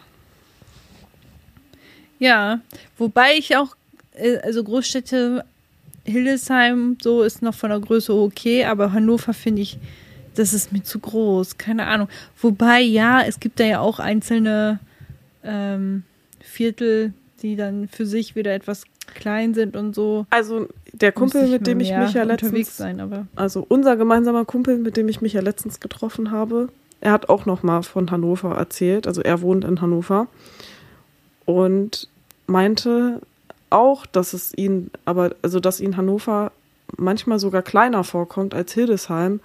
[2.19, 2.61] Ja,
[2.97, 3.77] wobei ich auch,
[4.15, 5.45] äh, also Großstädte,
[6.05, 9.79] Hildesheim, so ist noch von der Größe okay, aber Hannover finde ich,
[10.35, 12.09] das ist mir zu groß, keine Ahnung.
[12.41, 14.79] Wobei, ja, es gibt da ja auch einzelne
[15.45, 16.05] ähm,
[16.41, 17.13] Viertel,
[17.43, 20.27] die dann für sich wieder etwas klein sind und so.
[20.31, 24.79] Also der Kumpel, mit dem ich mich ja letztens sein, aber also unser gemeinsamer Kumpel,
[24.79, 26.69] mit dem ich mich ja letztens getroffen habe,
[27.01, 29.07] er hat auch noch mal von Hannover erzählt.
[29.07, 30.29] Also er wohnt in Hannover
[31.49, 32.09] und
[32.47, 33.23] meinte
[33.71, 36.53] auch, dass es ihn, aber also dass ihn Hannover
[36.99, 39.41] manchmal sogar kleiner vorkommt als Hildesheim,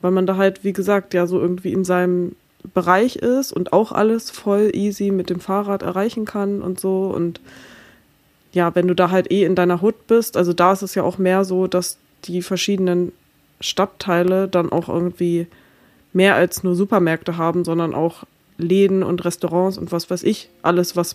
[0.00, 2.34] weil man da halt, wie gesagt, ja so irgendwie in seinem
[2.72, 7.12] Bereich ist und auch alles voll easy mit dem Fahrrad erreichen kann und so.
[7.14, 7.42] Und
[8.54, 11.02] ja, wenn du da halt eh in deiner Hut bist, also da ist es ja
[11.02, 13.12] auch mehr so, dass die verschiedenen
[13.60, 15.46] Stadtteile dann auch irgendwie
[16.14, 18.24] mehr als nur Supermärkte haben, sondern auch
[18.58, 21.14] Läden und Restaurants und was weiß ich, alles, was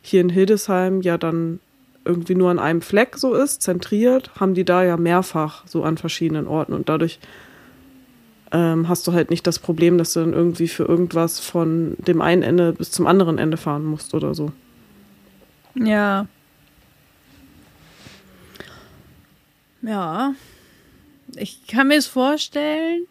[0.00, 1.60] hier in Hildesheim ja dann
[2.04, 5.98] irgendwie nur an einem Fleck so ist, zentriert, haben die da ja mehrfach so an
[5.98, 7.18] verschiedenen Orten und dadurch
[8.50, 12.22] ähm, hast du halt nicht das Problem, dass du dann irgendwie für irgendwas von dem
[12.22, 14.52] einen Ende bis zum anderen Ende fahren musst oder so.
[15.74, 16.26] Ja.
[19.82, 20.34] Ja.
[21.36, 23.06] Ich kann mir es vorstellen,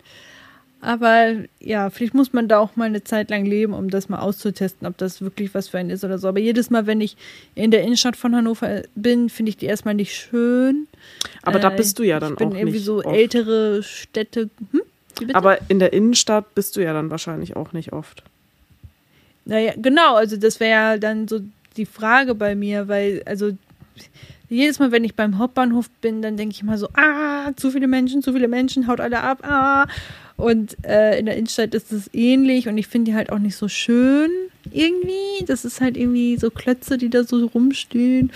[0.79, 4.19] aber ja, vielleicht muss man da auch mal eine Zeit lang leben, um das mal
[4.19, 6.27] auszutesten, ob das wirklich was für einen ist oder so.
[6.27, 7.17] Aber jedes Mal, wenn ich
[7.55, 10.87] in der Innenstadt von Hannover bin, finde ich die erstmal nicht schön.
[11.41, 13.15] Aber äh, da bist du ja dann ich bin auch irgendwie nicht so oft.
[13.15, 14.49] ältere Städte.
[14.71, 14.81] Hm?
[15.33, 18.23] Aber in der Innenstadt bist du ja dann wahrscheinlich auch nicht oft.
[19.45, 21.39] Naja, genau, also das wäre ja dann so
[21.75, 23.51] die Frage bei mir, weil, also
[24.49, 27.87] jedes Mal, wenn ich beim Hauptbahnhof bin, dann denke ich mal so, ah, zu viele
[27.87, 29.85] Menschen, zu viele Menschen, haut alle ab, ah.
[30.37, 33.55] Und äh, in der Innenstadt ist es ähnlich und ich finde die halt auch nicht
[33.55, 34.29] so schön
[34.71, 35.43] irgendwie.
[35.47, 38.31] Das ist halt irgendwie so Klötze, die da so rumstehen.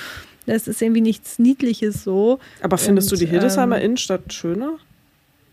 [0.48, 2.40] Das ist irgendwie nichts Niedliches so.
[2.64, 4.78] Aber findest Und, du die Hildesheimer ähm, Innenstadt schöner?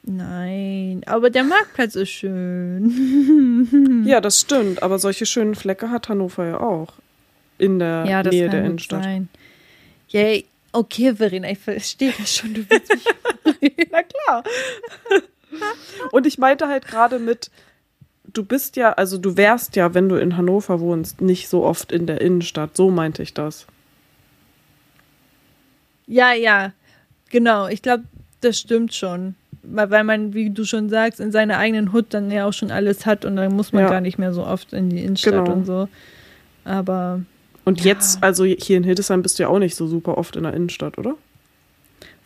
[0.05, 4.05] Nein, aber der Marktplatz ist schön.
[4.07, 4.83] Ja, das stimmt.
[4.83, 6.95] Aber solche schönen Flecke hat Hannover ja auch.
[7.59, 9.03] In der Ja, Nähe der Innenstadt.
[9.05, 9.29] sein.
[10.09, 10.39] Ja,
[10.73, 12.55] okay, Verena, ich verstehe das schon.
[12.55, 14.45] Du willst mich Na klar.
[16.13, 17.51] Und ich meinte halt gerade mit,
[18.33, 21.93] du bist ja, also du wärst ja, wenn du in Hannover wohnst, nicht so oft
[21.93, 22.77] in der Innenstadt.
[22.77, 23.67] So meinte ich das.
[26.07, 26.73] Ja, ja,
[27.31, 27.69] genau.
[27.69, 28.05] Ich glaube,
[28.41, 29.35] das stimmt schon.
[29.63, 32.71] Weil weil man, wie du schon sagst, in seiner eigenen Hut dann ja auch schon
[32.71, 33.91] alles hat und dann muss man Ja.
[33.91, 35.53] gar nicht mehr so oft in die Innenstadt Genau.
[35.53, 35.89] und so.
[36.65, 37.23] Aber
[37.69, 40.43] Und jetzt, also hier in Hildesheim bist du ja auch nicht so super oft in
[40.45, 41.15] der Innenstadt, oder?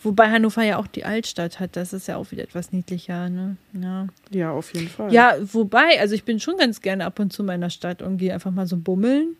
[0.04, 3.56] wobei Hannover ja auch die Altstadt hat, das ist ja auch wieder etwas niedlicher, ne?
[3.72, 4.08] Ja.
[4.30, 5.12] Ja, auf jeden Fall.
[5.14, 8.16] Ja, wobei, also ich bin schon ganz gerne ab und zu in meiner Stadt und
[8.18, 9.36] gehe einfach mal so bummeln.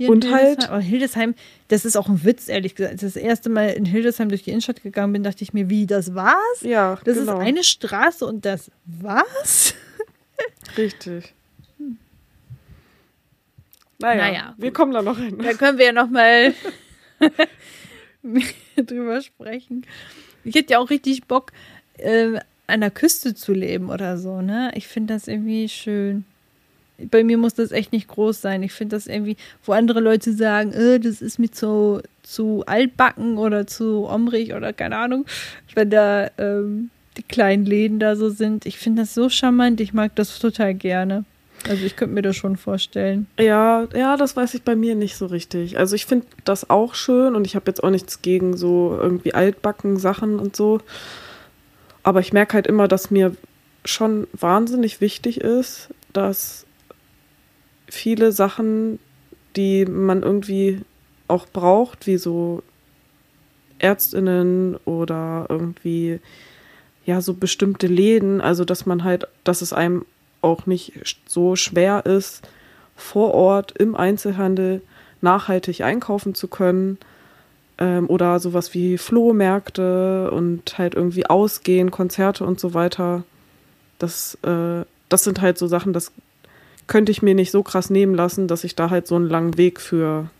[0.00, 0.70] Und halt- Hildesheim.
[0.72, 1.34] Aber Hildesheim,
[1.68, 2.94] das ist auch ein Witz, ehrlich gesagt.
[2.94, 5.70] Als ich das erste Mal in Hildesheim durch die Innenstadt gegangen bin, dachte ich mir,
[5.70, 6.60] wie, das war's?
[6.62, 7.38] Ja, Das genau.
[7.38, 9.74] ist eine Straße und das was?
[10.76, 11.34] Richtig.
[14.00, 15.38] Naja, Naja, wir kommen da noch hin.
[15.38, 16.54] Da können wir ja noch mal
[18.76, 19.86] drüber sprechen.
[20.44, 21.52] Ich hätte ja auch richtig Bock,
[21.98, 24.70] äh, an der Küste zu leben oder so, ne?
[24.74, 26.24] Ich finde das irgendwie schön.
[27.10, 28.62] Bei mir muss das echt nicht groß sein.
[28.62, 33.38] Ich finde das irgendwie, wo andere Leute sagen, äh, das ist mir zu, zu altbacken
[33.38, 35.26] oder zu omrig oder keine Ahnung,
[35.74, 38.66] wenn da ähm, die kleinen Läden da so sind.
[38.66, 39.80] Ich finde das so charmant.
[39.80, 41.24] Ich mag das total gerne.
[41.68, 43.26] Also ich könnte mir das schon vorstellen.
[43.38, 45.78] Ja, ja, das weiß ich bei mir nicht so richtig.
[45.78, 49.34] Also ich finde das auch schön und ich habe jetzt auch nichts gegen so irgendwie
[49.34, 50.80] altbacken Sachen und so.
[52.02, 53.36] Aber ich merke halt immer, dass mir
[53.84, 56.66] schon wahnsinnig wichtig ist, dass
[57.88, 58.98] viele Sachen,
[59.56, 60.80] die man irgendwie
[61.28, 62.62] auch braucht, wie so
[63.78, 66.20] Ärztinnen oder irgendwie
[67.06, 70.04] ja so bestimmte Läden, also dass man halt, dass es einem
[70.42, 70.92] auch nicht
[71.26, 72.48] so schwer ist,
[72.96, 74.82] vor Ort im Einzelhandel
[75.20, 76.98] nachhaltig einkaufen zu können
[77.78, 83.24] ähm, oder sowas wie Flohmärkte und halt irgendwie ausgehen, Konzerte und so weiter.
[83.98, 86.12] Das, äh, das sind halt so Sachen, das
[86.86, 89.56] könnte ich mir nicht so krass nehmen lassen, dass ich da halt so einen langen
[89.56, 90.30] Weg für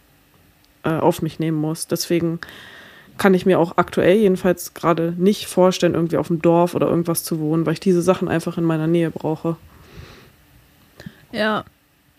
[0.83, 1.87] äh, auf mich nehmen muss.
[1.87, 2.41] Deswegen
[3.19, 7.23] kann ich mir auch aktuell jedenfalls gerade nicht vorstellen, irgendwie auf dem Dorf oder irgendwas
[7.23, 9.57] zu wohnen, weil ich diese Sachen einfach in meiner Nähe brauche.
[11.33, 11.65] Ja.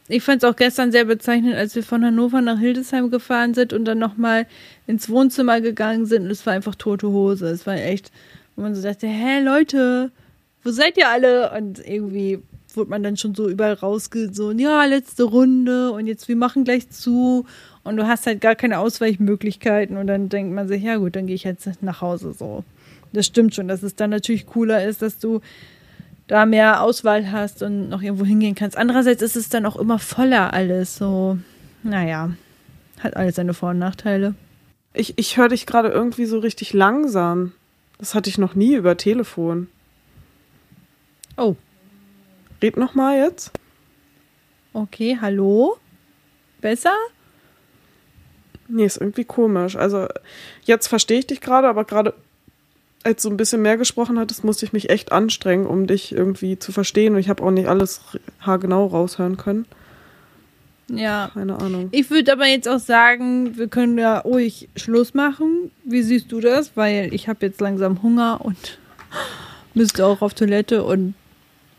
[0.07, 3.71] Ich fand es auch gestern sehr bezeichnend, als wir von Hannover nach Hildesheim gefahren sind
[3.71, 4.45] und dann nochmal
[4.85, 7.47] ins Wohnzimmer gegangen sind und es war einfach tote Hose.
[7.47, 8.11] Es war echt,
[8.55, 10.11] wo man so dachte, hä, Leute,
[10.63, 11.51] wo seid ihr alle?
[11.51, 12.39] Und irgendwie
[12.75, 16.63] wurde man dann schon so überall rausge, so, ja, letzte Runde und jetzt, wir machen
[16.63, 17.45] gleich zu.
[17.83, 21.27] Und du hast halt gar keine Ausweichmöglichkeiten und dann denkt man sich, ja gut, dann
[21.27, 22.63] gehe ich jetzt nach Hause so.
[23.13, 25.41] Das stimmt schon, dass es dann natürlich cooler ist, dass du
[26.31, 28.77] da mehr Auswahl hast und noch irgendwo hingehen kannst.
[28.77, 30.95] Andererseits ist es dann auch immer voller alles.
[30.95, 31.37] So,
[31.83, 32.31] naja,
[33.01, 34.33] hat alles seine Vor- und Nachteile.
[34.93, 37.51] Ich, ich höre dich gerade irgendwie so richtig langsam.
[37.97, 39.67] Das hatte ich noch nie über Telefon.
[41.35, 41.57] Oh,
[42.61, 43.51] Red noch mal jetzt.
[44.71, 45.75] okay, hallo?
[46.61, 46.93] Besser?
[48.69, 49.75] Nee, ist irgendwie komisch.
[49.75, 50.07] Also
[50.63, 52.13] jetzt verstehe ich dich gerade, aber gerade
[53.03, 56.59] als du ein bisschen mehr gesprochen hattest, musste ich mich echt anstrengen, um dich irgendwie
[56.59, 57.13] zu verstehen.
[57.13, 58.01] Und ich habe auch nicht alles
[58.41, 59.65] haargenau raushören können.
[60.87, 61.31] Ja.
[61.33, 61.87] Keine Ahnung.
[61.91, 65.71] Ich würde aber jetzt auch sagen, wir können ja ruhig Schluss machen.
[65.83, 66.71] Wie siehst du das?
[66.75, 68.77] Weil ich habe jetzt langsam Hunger und
[69.73, 71.13] müsste auch auf Toilette und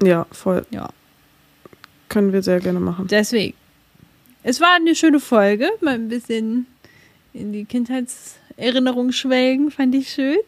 [0.02, 0.64] Ja, voll.
[0.70, 0.88] ja,
[2.08, 3.06] Können wir sehr gerne machen.
[3.08, 3.54] deswegen.
[4.42, 6.66] Es war eine schöne Folge, mal ein bisschen
[7.32, 10.38] in die Kindheitserinnerung schwelgen, fand ich schön.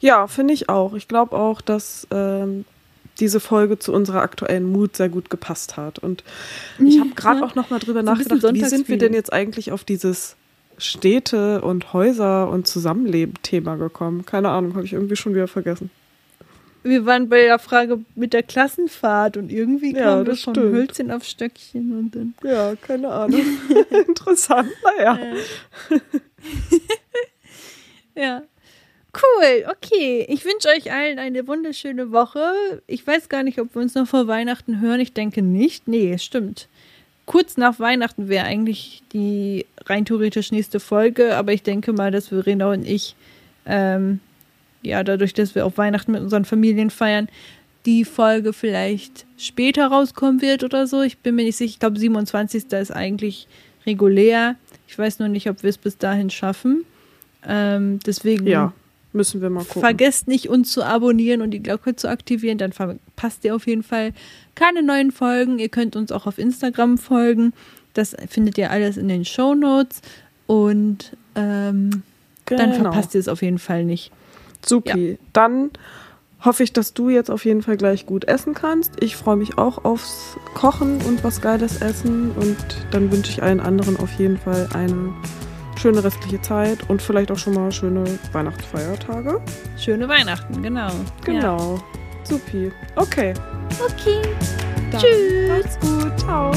[0.00, 0.94] Ja, finde ich auch.
[0.94, 2.64] Ich glaube auch, dass ähm,
[3.20, 5.98] diese Folge zu unserer aktuellen Mut sehr gut gepasst hat.
[5.98, 6.24] Und
[6.78, 9.72] ich habe gerade auch noch mal drüber so nachgedacht, wie sind wir denn jetzt eigentlich
[9.72, 10.36] auf dieses
[10.78, 14.24] Städte und Häuser und Zusammenleben-Thema gekommen?
[14.24, 15.90] Keine Ahnung, habe ich irgendwie schon wieder vergessen.
[16.82, 20.74] Wir waren bei der Frage mit der Klassenfahrt und irgendwie ja, kam das von stimmt.
[20.74, 22.34] Hölzchen auf Stöckchen und dann.
[22.42, 23.42] Ja, keine Ahnung.
[24.08, 25.18] Interessant, naja.
[25.18, 26.00] Ja.
[28.22, 28.42] ja.
[29.12, 30.24] Cool, okay.
[30.28, 32.52] Ich wünsche euch allen eine wunderschöne Woche.
[32.86, 35.00] Ich weiß gar nicht, ob wir uns noch vor Weihnachten hören.
[35.00, 35.88] Ich denke nicht.
[35.88, 36.68] Nee, stimmt.
[37.26, 42.28] Kurz nach Weihnachten wäre eigentlich die rein theoretisch nächste Folge, aber ich denke mal, dass
[42.28, 43.14] Verena und ich,
[43.66, 44.20] ähm,
[44.82, 47.28] ja, dadurch, dass wir auf Weihnachten mit unseren Familien feiern,
[47.86, 51.02] die Folge vielleicht später rauskommen wird oder so.
[51.02, 51.70] Ich bin mir nicht sicher.
[51.70, 52.64] Ich glaube, 27.
[52.72, 53.48] ist eigentlich
[53.86, 54.56] regulär.
[54.86, 56.84] Ich weiß nur nicht, ob wir es bis dahin schaffen.
[57.46, 58.72] Ähm, deswegen ja.
[59.12, 59.82] Müssen wir mal gucken.
[59.82, 63.82] Vergesst nicht, uns zu abonnieren und die Glocke zu aktivieren, dann verpasst ihr auf jeden
[63.82, 64.12] Fall
[64.54, 65.58] keine neuen Folgen.
[65.58, 67.52] Ihr könnt uns auch auf Instagram folgen.
[67.94, 70.00] Das findet ihr alles in den Show Notes.
[70.46, 72.02] Und ähm,
[72.46, 72.62] genau.
[72.62, 74.12] dann verpasst ihr es auf jeden Fall nicht.
[74.64, 75.12] Supi.
[75.12, 75.16] Ja.
[75.32, 75.70] Dann
[76.44, 78.92] hoffe ich, dass du jetzt auf jeden Fall gleich gut essen kannst.
[79.02, 82.30] Ich freue mich auch aufs Kochen und was Geiles essen.
[82.32, 82.56] Und
[82.92, 85.14] dann wünsche ich allen anderen auf jeden Fall einen
[85.80, 89.40] schöne restliche Zeit und vielleicht auch schon mal schöne Weihnachtsfeiertage.
[89.78, 90.90] Schöne Weihnachten, genau.
[91.24, 91.76] Genau.
[91.76, 91.82] Ja.
[92.24, 92.70] Supi.
[92.96, 93.34] Okay.
[93.80, 94.20] Okay.
[94.92, 95.48] Dann Tschüss.
[95.48, 96.18] Macht's gut.
[96.20, 96.52] Ciao.